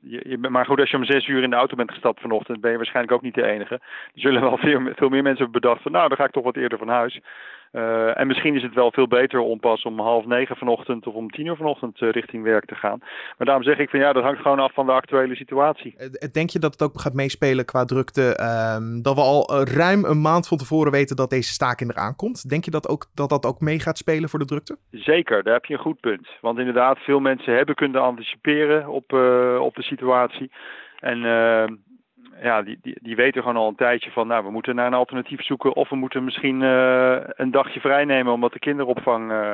je, 0.00 0.22
je, 0.28 0.38
maar 0.38 0.66
goed, 0.66 0.80
als 0.80 0.90
je 0.90 0.96
om 0.96 1.04
zes 1.04 1.26
uur 1.26 1.42
in 1.42 1.50
de 1.50 1.56
auto 1.56 1.76
bent 1.76 1.90
gestapt 1.90 2.20
vanochtend, 2.20 2.60
ben 2.60 2.70
je 2.70 2.76
waarschijnlijk 2.76 3.14
ook 3.14 3.22
niet 3.22 3.34
de 3.34 3.46
enige. 3.46 3.74
Er 3.74 3.80
zullen 4.14 4.40
wel 4.40 4.56
veel, 4.56 4.80
veel 4.94 5.08
meer 5.08 5.22
mensen 5.22 5.42
hebben 5.42 5.60
bedacht 5.60 5.82
van, 5.82 5.92
nou, 5.92 6.08
dan 6.08 6.16
ga 6.16 6.24
ik 6.24 6.30
toch 6.30 6.44
wat 6.44 6.56
eerder 6.56 6.78
van 6.78 6.88
huis. 6.88 7.20
Uh, 7.72 8.20
en 8.20 8.26
misschien 8.26 8.54
is 8.54 8.62
het 8.62 8.74
wel 8.74 8.92
veel 8.92 9.06
beter 9.08 9.40
om 9.40 9.60
pas 9.60 9.82
om 9.82 10.00
half 10.00 10.26
negen 10.26 10.56
vanochtend 10.56 11.06
of 11.06 11.14
om 11.14 11.30
tien 11.30 11.46
uur 11.46 11.56
vanochtend 11.56 12.00
uh, 12.00 12.10
richting 12.10 12.42
werk 12.42 12.64
te 12.64 12.74
gaan. 12.74 12.98
Maar 13.36 13.46
daarom 13.46 13.64
zeg 13.64 13.78
ik 13.78 13.90
van 13.90 14.00
ja, 14.00 14.12
dat 14.12 14.22
hangt 14.22 14.40
gewoon 14.40 14.58
af 14.58 14.72
van 14.72 14.86
de 14.86 14.92
actuele 14.92 15.34
situatie. 15.34 15.94
Uh, 15.98 16.32
denk 16.32 16.50
je 16.50 16.58
dat 16.58 16.72
het 16.72 16.82
ook 16.82 17.00
gaat 17.00 17.14
meespelen 17.14 17.64
qua 17.64 17.84
drukte? 17.84 18.36
Ehm, 18.36 19.02
dat 19.02 19.14
we 19.14 19.20
al 19.20 19.64
ruim 19.64 20.04
een 20.04 20.20
maand 20.20 20.48
van 20.48 20.58
tevoren 20.58 20.92
weten 20.92 21.16
dat 21.16 21.30
deze 21.30 21.52
staking 21.52 21.90
eraan 21.90 22.16
komt. 22.16 22.48
Denk 22.48 22.64
je 22.64 22.70
dat 22.70 22.88
ook, 22.88 23.06
dat, 23.14 23.28
dat 23.28 23.46
ook 23.46 23.60
mee 23.60 23.80
gaat 23.80 23.98
spelen 23.98 24.28
voor 24.28 24.38
de 24.38 24.44
drukte? 24.44 24.76
Zeker, 24.90 25.42
daar 25.42 25.54
heb 25.54 25.64
je 25.64 25.74
een 25.74 25.80
goed 25.80 26.00
punt. 26.00 26.28
Want 26.40 26.58
inderdaad, 26.58 26.98
veel 26.98 27.20
mensen 27.20 27.56
hebben 27.56 27.74
kunnen 27.74 28.02
anticiperen 28.02 28.88
op, 28.88 29.12
op 29.60 29.74
de 29.74 29.82
situatie. 29.82 30.50
En 30.98 31.24
ehm, 31.24 31.74
ja, 32.42 32.62
die, 32.62 32.78
die, 32.82 32.98
die 33.02 33.16
weten 33.16 33.42
gewoon 33.42 33.56
al 33.56 33.68
een 33.68 33.74
tijdje 33.74 34.10
van, 34.10 34.26
nou, 34.26 34.44
we 34.44 34.50
moeten 34.50 34.74
naar 34.74 34.86
een 34.86 34.94
alternatief 34.94 35.44
zoeken. 35.44 35.74
Of 35.74 35.88
we 35.88 35.96
moeten 35.96 36.24
misschien 36.24 36.60
uh, 36.60 37.16
een 37.26 37.50
dagje 37.50 37.80
vrij 37.80 38.04
nemen 38.04 38.32
omdat 38.32 38.52
de 38.52 38.58
kinderopvang, 38.58 39.30
uh, 39.30 39.50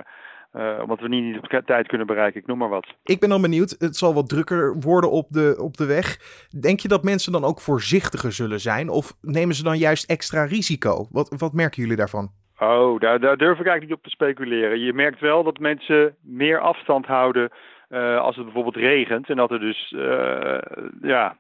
uh, 0.57 0.79
omdat 0.83 1.01
we 1.01 1.09
niet, 1.09 1.25
niet 1.25 1.39
op 1.39 1.63
tijd 1.67 1.87
kunnen 1.87 2.07
bereiken. 2.07 2.41
Ik 2.41 2.47
noem 2.47 2.59
maar 2.59 2.69
wat. 2.69 2.87
Ik 3.05 3.21
ben 3.21 3.29
dan 3.29 3.43
benieuwd, 3.43 3.77
het 3.79 3.97
zal 3.97 4.15
wat 4.15 4.29
drukker 4.29 4.77
worden 4.81 5.11
op 5.11 5.27
de, 5.31 5.57
op 5.61 5.77
de 5.77 5.87
weg. 5.87 6.17
Denk 6.61 6.81
je 6.81 6.89
dat 6.89 7.03
mensen 7.03 7.33
dan 7.33 7.45
ook 7.45 7.61
voorzichtiger 7.61 8.33
zullen 8.33 8.61
zijn? 8.61 8.89
Of 8.89 9.13
nemen 9.21 9.55
ze 9.55 9.63
dan 9.63 9.79
juist 9.79 10.11
extra 10.11 10.45
risico? 10.45 11.07
Wat, 11.11 11.35
wat 11.39 11.53
merken 11.53 11.83
jullie 11.83 11.97
daarvan? 11.97 12.31
Oh, 12.59 13.01
daar, 13.01 13.21
daar 13.21 13.37
durf 13.37 13.59
ik 13.59 13.67
eigenlijk 13.67 13.89
niet 13.89 13.97
op 13.99 14.03
te 14.03 14.11
speculeren. 14.11 14.81
Je 14.81 14.93
merkt 14.93 15.21
wel 15.21 15.43
dat 15.43 15.59
mensen 15.59 16.17
meer 16.23 16.59
afstand 16.59 17.07
houden 17.07 17.51
als 18.19 18.37
het 18.37 18.45
bijvoorbeeld 18.45 18.77
regent. 18.77 19.31
En 19.31 19.37
dat 19.37 19.51
er 19.51 19.61
dus, 19.61 19.95
ja, 21.03 21.37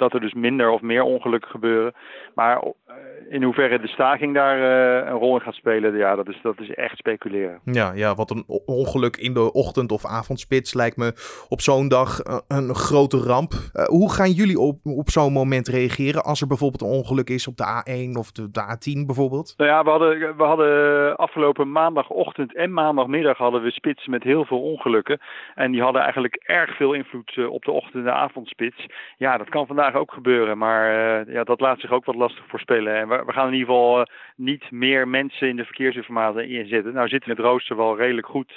dat 0.00 0.14
er 0.14 0.20
dus 0.20 0.34
minder 0.34 0.70
of 0.70 0.80
meer 0.80 1.02
ongelukken 1.02 1.50
gebeuren. 1.50 1.94
Maar 2.34 2.62
eh, 2.62 2.94
in 3.28 3.42
hoeverre 3.42 3.80
de 3.80 3.88
staking 3.88 4.34
daar 4.34 4.58
uh, 4.58 5.08
een 5.10 5.18
rol 5.18 5.34
in 5.34 5.40
gaat 5.40 5.54
spelen, 5.54 5.96
ja, 5.96 6.16
dat 6.16 6.28
is, 6.28 6.38
dat 6.42 6.60
is 6.60 6.74
echt 6.74 6.96
speculeren. 6.96 7.60
Ja, 7.64 7.92
ja, 7.94 8.14
wat 8.14 8.30
een 8.30 8.44
ongeluk 8.66 9.16
in 9.16 9.34
de 9.34 9.52
ochtend- 9.52 9.92
of 9.92 10.06
avondspits 10.06 10.74
lijkt 10.74 10.96
me 10.96 11.12
op 11.48 11.60
zo'n 11.60 11.88
dag 11.88 12.20
eh, 12.20 12.38
een 12.48 12.74
grote 12.74 13.16
ramp. 13.16 13.52
Uh, 13.52 13.84
hoe 13.84 14.12
gaan 14.12 14.30
jullie 14.30 14.58
op, 14.58 14.78
op 14.82 15.08
zo'n 15.08 15.32
moment 15.32 15.68
reageren 15.68 16.22
als 16.22 16.40
er 16.40 16.46
bijvoorbeeld 16.46 16.82
een 16.82 16.98
ongeluk 16.98 17.28
is 17.28 17.48
op 17.48 17.56
de 17.56 17.64
A1 17.64 18.18
of 18.18 18.32
de, 18.32 18.50
de 18.50 18.62
A10 18.72 19.06
bijvoorbeeld? 19.06 19.54
Nou 19.56 19.70
ja, 19.70 19.84
we 19.84 19.90
hadden, 19.90 20.36
we 20.36 20.42
hadden 20.42 21.16
afgelopen 21.16 21.72
maandagochtend 21.72 22.54
en 22.56 22.72
maandagmiddag 22.72 23.38
hadden 23.38 23.62
we 23.62 23.70
spitsen 23.70 24.10
met 24.10 24.22
heel 24.22 24.44
veel 24.44 24.62
ongelukken. 24.62 25.20
En 25.54 25.70
die 25.72 25.82
hadden 25.82 26.02
eigenlijk 26.02 26.34
erg 26.34 26.76
veel 26.76 26.92
invloed 26.92 27.48
op 27.48 27.64
de 27.64 27.70
ochtend- 27.70 28.06
en 28.06 28.14
avondspits. 28.14 28.86
Ja, 29.16 29.36
dat 29.36 29.48
kan 29.48 29.59
vandaag 29.66 29.94
ook 29.94 30.12
gebeuren, 30.12 30.58
maar 30.58 30.84
ja, 31.30 31.44
dat 31.44 31.60
laat 31.60 31.80
zich 31.80 31.90
ook 31.90 32.04
wat 32.04 32.14
lastig 32.14 32.44
voorspellen. 32.48 32.96
En 32.96 33.08
we, 33.08 33.22
we 33.26 33.32
gaan 33.32 33.46
in 33.46 33.52
ieder 33.52 33.68
geval 33.68 33.98
uh, 33.98 34.04
niet 34.36 34.70
meer 34.70 35.08
mensen 35.08 35.48
in 35.48 35.56
de 35.56 35.64
verkeersinformatie 35.64 36.58
inzetten. 36.58 36.92
Nou 36.92 37.08
zitten 37.08 37.30
het 37.30 37.38
rooster 37.38 37.76
wel 37.76 37.96
redelijk 37.96 38.26
goed 38.26 38.52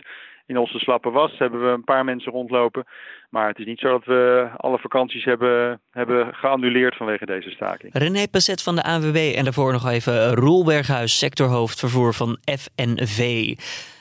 in 0.45 0.57
onze 0.57 0.79
slappe 0.79 1.09
was. 1.09 1.37
Hebben 1.37 1.61
we 1.61 1.67
een 1.67 1.83
paar 1.83 2.05
mensen 2.05 2.31
rondlopen. 2.31 2.83
Maar 3.29 3.47
het 3.47 3.59
is 3.59 3.65
niet 3.65 3.79
zo 3.79 3.89
dat 3.89 4.05
we 4.05 4.49
alle 4.57 4.79
vakanties 4.79 5.23
hebben, 5.23 5.81
hebben 5.91 6.33
geannuleerd 6.35 6.95
vanwege 6.95 7.25
deze 7.25 7.49
staking. 7.49 7.93
René 7.93 8.27
Passet 8.27 8.63
van 8.63 8.75
de 8.75 8.83
ANWB 8.83 9.33
en 9.35 9.43
daarvoor 9.43 9.71
nog 9.71 9.89
even 9.89 10.35
Roel 10.35 10.63
Berghuis, 10.63 11.17
sectorhoofd 11.17 11.79
vervoer 11.79 12.13
van 12.13 12.37
FNV. 12.45 13.53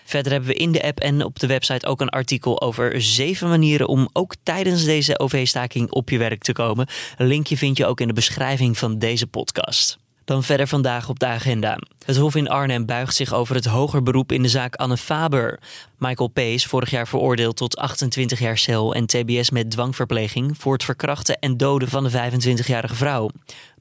Verder 0.04 0.32
hebben 0.32 0.50
we 0.50 0.56
in 0.56 0.73
de 0.73 0.82
app 0.82 1.00
en 1.00 1.25
op 1.25 1.38
de 1.38 1.47
website 1.47 1.87
ook 1.87 2.00
een 2.00 2.09
artikel 2.09 2.61
over 2.61 3.02
zeven 3.02 3.49
manieren 3.49 3.88
om 3.88 4.09
ook 4.12 4.35
tijdens 4.42 4.85
deze 4.85 5.18
OV-staking 5.18 5.90
op 5.90 6.11
je 6.11 6.18
werk 6.18 6.42
te 6.42 6.53
komen. 6.53 6.87
Een 7.16 7.27
linkje 7.27 7.57
vind 7.57 7.77
je 7.77 7.87
ook 7.87 8.00
in 8.00 8.09
de 8.09 8.14
beschrijving 8.14 8.79
van 8.79 8.98
deze 8.98 9.27
podcast. 9.27 10.00
Dan 10.24 10.42
verder 10.42 10.66
vandaag 10.66 11.09
op 11.09 11.18
de 11.18 11.27
agenda. 11.27 11.79
Het 12.05 12.16
Hof 12.16 12.35
in 12.35 12.48
Arnhem 12.48 12.87
buigt 12.87 13.14
zich 13.14 13.33
over 13.33 13.55
het 13.55 13.64
hoger 13.64 14.03
beroep 14.03 14.33
in 14.33 14.42
de 14.42 14.48
zaak 14.48 14.74
Anne 14.74 14.96
Faber. 14.96 15.61
Michael 15.98 16.29
P. 16.29 16.40
vorig 16.61 16.90
jaar 16.90 17.09
veroordeeld 17.09 17.57
tot 17.57 17.77
28 17.77 18.38
jaar 18.38 18.59
cel 18.59 18.94
en 18.94 19.07
TBS 19.07 19.50
met 19.50 19.70
dwangverpleging 19.70 20.57
voor 20.59 20.72
het 20.72 20.85
verkrachten 20.85 21.38
en 21.38 21.57
doden 21.57 21.88
van 21.88 22.05
de 22.05 22.11
25-jarige 22.11 22.94
vrouw. 22.94 23.31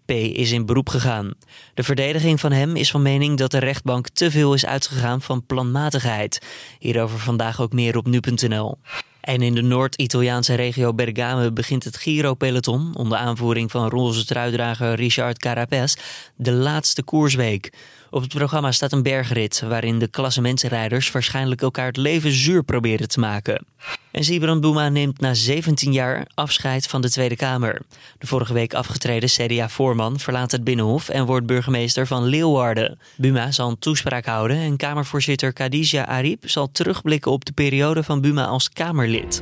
P. 0.06 0.12
is 0.12 0.52
in 0.52 0.66
beroep 0.66 0.90
gegaan. 0.90 1.34
De 1.74 1.84
verdediging 1.84 2.40
van 2.40 2.52
hem 2.52 2.76
is 2.76 2.92
van 2.92 3.02
mening 3.02 3.38
dat 3.38 3.52
de 3.52 3.58
rechtbank 3.58 4.10
te 4.10 4.32
veel 4.32 4.54
is 4.54 4.66
uitgegaan 4.66 5.22
van 5.22 5.46
planmatigheid. 5.46 6.42
Hierover 6.80 7.20
vandaag 7.20 7.62
ook 7.62 7.74
meer 7.74 7.98
op 7.98 8.08
nu.nl. 8.08 8.78
En 9.22 9.42
in 9.42 9.56
de 9.56 9.62
Noord-Italiaanse 9.62 10.54
regio 10.54 10.94
Bergame 10.94 11.52
begint 11.52 11.84
het 11.84 11.98
Giro-peloton... 11.98 12.96
onder 12.96 13.18
aanvoering 13.18 13.72
van 13.72 13.90
roze 13.90 14.26
truidrager 14.26 14.94
Richard 14.94 15.38
Carapes 15.38 15.98
de 16.36 16.52
laatste 16.52 17.04
koersweek. 17.04 17.74
Op 18.14 18.22
het 18.22 18.34
programma 18.34 18.72
staat 18.72 18.92
een 18.92 19.04
bergrit 19.04 19.64
waarin 19.68 20.00
de 20.00 20.08
klassementsrijders 20.08 21.12
waarschijnlijk 21.12 21.62
elkaar 21.62 21.86
het 21.86 21.98
leven 21.98 22.32
zuur 22.32 22.64
proberen 22.64 23.08
te 23.08 23.20
maken. 23.20 23.66
En 24.12 24.24
Sibran 24.24 24.62
Buma 24.62 24.90
neemt 24.90 25.20
na 25.20 25.34
17 25.34 25.92
jaar 25.92 26.28
afscheid 26.34 26.88
van 26.88 27.02
de 27.02 27.10
Tweede 27.10 27.36
Kamer. 27.36 27.82
De 28.18 28.28
vorige 28.28 28.54
week 28.54 28.74
afgetreden 28.74 29.30
CDA-voorman 29.30 30.20
verlaat 30.20 30.52
het 30.52 30.64
Binnenhof 30.64 31.10
en 31.10 31.26
wordt 31.26 31.46
burgemeester 31.46 32.08
van 32.08 32.24
Leeuwarden. 32.24 33.00
Buma 33.16 33.52
zal 33.52 33.70
een 33.70 33.80
toespraak 33.80 34.26
houden 34.26 34.58
en 34.58 34.78
Kamervoorzitter 34.78 35.54
Khadija 35.54 36.06
Ariep 36.06 36.50
zal 36.50 36.72
terugblikken 36.72 37.32
op 37.32 37.46
de 37.46 37.52
periode 37.52 38.04
van 38.04 38.22
Buma 38.22 38.46
als 38.46 38.70
Kamerlid. 38.70 39.42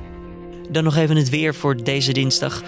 Dan 0.69 0.83
nog 0.83 0.95
even 0.95 1.15
het 1.15 1.29
weer 1.29 1.55
voor 1.55 1.83
deze 1.83 2.11
dinsdag. 2.11 2.61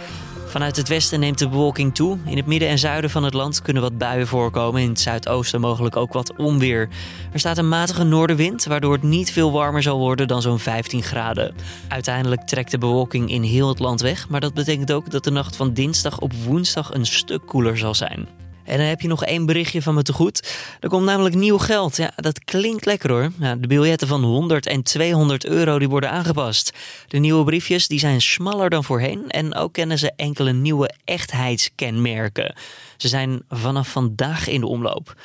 Vanuit 0.52 0.76
het 0.76 0.88
westen 0.88 1.20
neemt 1.20 1.40
de 1.40 1.50
bewolking 1.50 1.96
toe. 1.96 2.18
In 2.26 2.38
het 2.38 2.46
midden 2.46 2.70
en 2.70 2.80
zuiden 2.80 3.10
van 3.10 3.24
het 3.24 3.34
land 3.34 3.62
kunnen 3.62 3.82
wat 3.82 3.98
buien 3.98 4.28
voorkomen. 4.28 4.82
In 4.82 4.90
het 4.90 5.00
zuidoosten 5.00 5.62
mogelijk 5.62 5.96
ook 5.96 6.14
wat 6.14 6.36
onweer. 6.36 6.90
Er 7.32 7.40
staat 7.40 7.58
een 7.58 7.70
matige 7.70 8.04
noordenwind, 8.04 8.66
waardoor 8.66 8.94
het 8.94 9.04
niet 9.04 9.32
veel 9.32 9.52
warmer 9.52 9.82
zal 9.82 9.98
worden 9.98 10.28
dan 10.28 10.42
zo'n 10.42 10.60
15 10.60 11.04
graden. 11.04 11.56
Uiteindelijk 11.88 12.42
trekt 12.42 12.72
de 12.72 12.78
bewolking 12.78 13.30
in 13.30 13.42
heel 13.44 13.68
het 13.68 13.80
land 13.80 14.02
weg. 14.02 14.30
Maar 14.30 14.40
dat 14.40 14.54
betekent 14.54 14.92
ook 14.92 15.12
dat 15.12 15.24
de 15.24 15.32
nacht 15.32 15.56
van 15.56 15.74
dinsdag 15.74 16.20
op 16.20 16.34
woensdag 16.34 16.94
een 16.94 17.06
stuk 17.06 17.46
koeler 17.46 17.78
zal 17.78 17.96
zijn. 17.96 18.41
En 18.72 18.78
dan 18.78 18.86
heb 18.88 19.02
je 19.02 19.08
nog 19.08 19.26
één 19.26 19.46
berichtje 19.46 19.82
van 19.82 19.94
me 19.94 20.02
te 20.02 20.14
goed. 20.14 20.54
Er 20.80 20.90
komt 20.90 21.06
namelijk 21.06 21.36
nieuw 21.36 21.58
geld. 21.58 21.98
Ja, 21.98 22.12
dat 22.16 22.44
klinkt 22.44 22.86
lekker 22.86 23.10
hoor. 23.10 23.32
Nou, 23.36 23.60
de 23.60 23.68
biljetten 23.68 24.08
van 24.08 24.24
100 24.24 24.66
en 24.66 24.84
200 24.84 25.46
euro 25.46 25.80
die 25.80 25.90
worden 25.90 26.12
aangepast. 26.12 26.74
De 27.08 27.18
nieuwe 27.18 27.44
briefjes 27.44 27.88
die 27.88 28.00
zijn 28.00 28.22
smaller 28.22 28.70
dan 28.70 28.84
voorheen. 28.84 29.30
En 29.30 29.56
ook 29.56 29.74
kennen 29.74 30.00
ze 30.00 30.12
enkele 30.16 30.54
nieuwe 30.54 30.92
echtheidskenmerken. 31.06 32.56
Ze 32.98 33.08
zijn 33.08 33.42
vanaf 33.50 33.88
vandaag 33.88 34.48
in 34.48 34.60
de 34.60 34.68
omloop. 34.68 35.16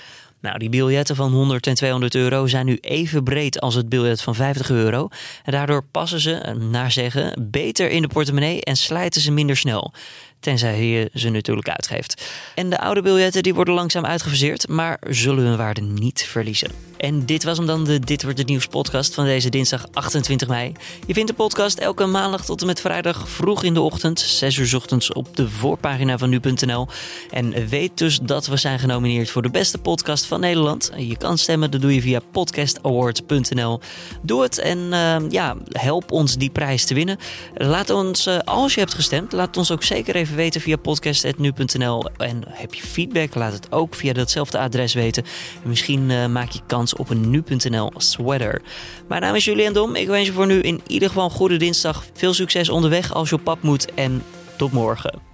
Nou, 0.40 0.58
die 0.58 0.68
biljetten 0.68 1.16
van 1.16 1.32
100 1.32 1.66
en 1.66 1.74
200 1.74 2.14
euro 2.14 2.46
zijn 2.46 2.66
nu 2.66 2.78
even 2.80 3.24
breed 3.24 3.60
als 3.60 3.74
het 3.74 3.88
biljet 3.88 4.22
van 4.22 4.34
50 4.34 4.70
euro. 4.70 5.08
En 5.44 5.52
daardoor 5.52 5.84
passen 5.90 6.20
ze, 6.20 6.54
naar 6.70 6.92
zeggen, 6.92 7.48
beter 7.50 7.90
in 7.90 8.02
de 8.02 8.08
portemonnee 8.08 8.62
en 8.62 8.76
slijten 8.76 9.20
ze 9.20 9.32
minder 9.32 9.56
snel. 9.56 9.92
Tenzij 10.40 10.84
je 10.84 11.10
ze 11.14 11.28
natuurlijk 11.28 11.68
uitgeeft. 11.68 12.32
En 12.54 12.70
de 12.70 12.78
oude 12.78 13.02
biljetten 13.02 13.42
die 13.42 13.54
worden 13.54 13.74
langzaam 13.74 14.04
uitgefaseerd, 14.04 14.68
maar 14.68 14.98
zullen 15.10 15.44
hun 15.44 15.56
waarde 15.56 15.80
niet 15.80 16.22
verliezen. 16.22 16.70
En 16.96 17.26
dit 17.26 17.44
was 17.44 17.56
hem 17.56 17.66
dan 17.66 17.84
de 17.84 17.98
Dit 17.98 18.22
wordt 18.22 18.38
het 18.38 18.48
nieuws 18.48 18.66
podcast 18.66 19.14
van 19.14 19.24
deze 19.24 19.48
dinsdag 19.48 19.86
28 19.92 20.48
mei. 20.48 20.72
Je 21.06 21.14
vindt 21.14 21.28
de 21.28 21.36
podcast 21.36 21.78
elke 21.78 22.06
maandag 22.06 22.44
tot 22.44 22.60
en 22.60 22.66
met 22.66 22.80
vrijdag 22.80 23.28
vroeg 23.28 23.62
in 23.62 23.74
de 23.74 23.80
ochtend, 23.80 24.20
6 24.20 24.56
uur 24.56 24.76
ochtends 24.76 25.12
op 25.12 25.36
de 25.36 25.48
voorpagina 25.48 26.18
van 26.18 26.30
nu.nl. 26.30 26.88
En 27.30 27.68
weet 27.68 27.98
dus 27.98 28.18
dat 28.22 28.46
we 28.46 28.56
zijn 28.56 28.78
genomineerd 28.78 29.30
voor 29.30 29.42
de 29.42 29.50
beste 29.50 29.78
podcast 29.78 30.26
van 30.26 30.40
Nederland. 30.40 30.92
Je 30.96 31.16
kan 31.16 31.38
stemmen, 31.38 31.70
dat 31.70 31.80
doe 31.80 31.94
je 31.94 32.00
via 32.00 32.20
podcastawards.nl. 32.30 33.80
Doe 34.22 34.42
het 34.42 34.58
en 34.58 34.78
uh, 34.78 35.16
ja, 35.28 35.56
help 35.68 36.12
ons 36.12 36.36
die 36.36 36.50
prijs 36.50 36.84
te 36.84 36.94
winnen. 36.94 37.18
Laat 37.54 37.90
ons, 37.90 38.26
uh, 38.26 38.38
als 38.44 38.74
je 38.74 38.80
hebt 38.80 38.94
gestemd, 38.94 39.32
laat 39.32 39.56
ons 39.56 39.70
ook 39.70 39.82
zeker 39.82 40.14
even 40.14 40.36
weten 40.36 40.60
via 40.60 40.76
podcast.nu.nl. 40.76 42.08
En 42.16 42.42
heb 42.48 42.74
je 42.74 42.82
feedback, 42.82 43.34
laat 43.34 43.52
het 43.52 43.72
ook 43.72 43.94
via 43.94 44.12
datzelfde 44.12 44.58
adres 44.58 44.94
weten. 44.94 45.24
En 45.62 45.68
misschien 45.68 46.10
uh, 46.10 46.26
maak 46.26 46.50
je 46.50 46.60
kans 46.66 46.95
op 46.96 47.10
een 47.10 47.30
nu.nl 47.30 47.92
sweater. 47.96 48.62
Mijn 49.08 49.20
naam 49.20 49.34
is 49.34 49.44
Julian 49.44 49.72
Dom. 49.72 49.94
Ik 49.96 50.06
wens 50.06 50.26
je 50.26 50.32
voor 50.32 50.46
nu 50.46 50.60
in 50.60 50.80
ieder 50.86 51.08
geval 51.08 51.24
een 51.24 51.30
goede 51.30 51.56
dinsdag. 51.56 52.04
Veel 52.12 52.34
succes 52.34 52.68
onderweg 52.68 53.14
als 53.14 53.28
je 53.28 53.34
op 53.34 53.44
pad 53.44 53.62
moet 53.62 53.94
en 53.94 54.22
tot 54.56 54.72
morgen. 54.72 55.25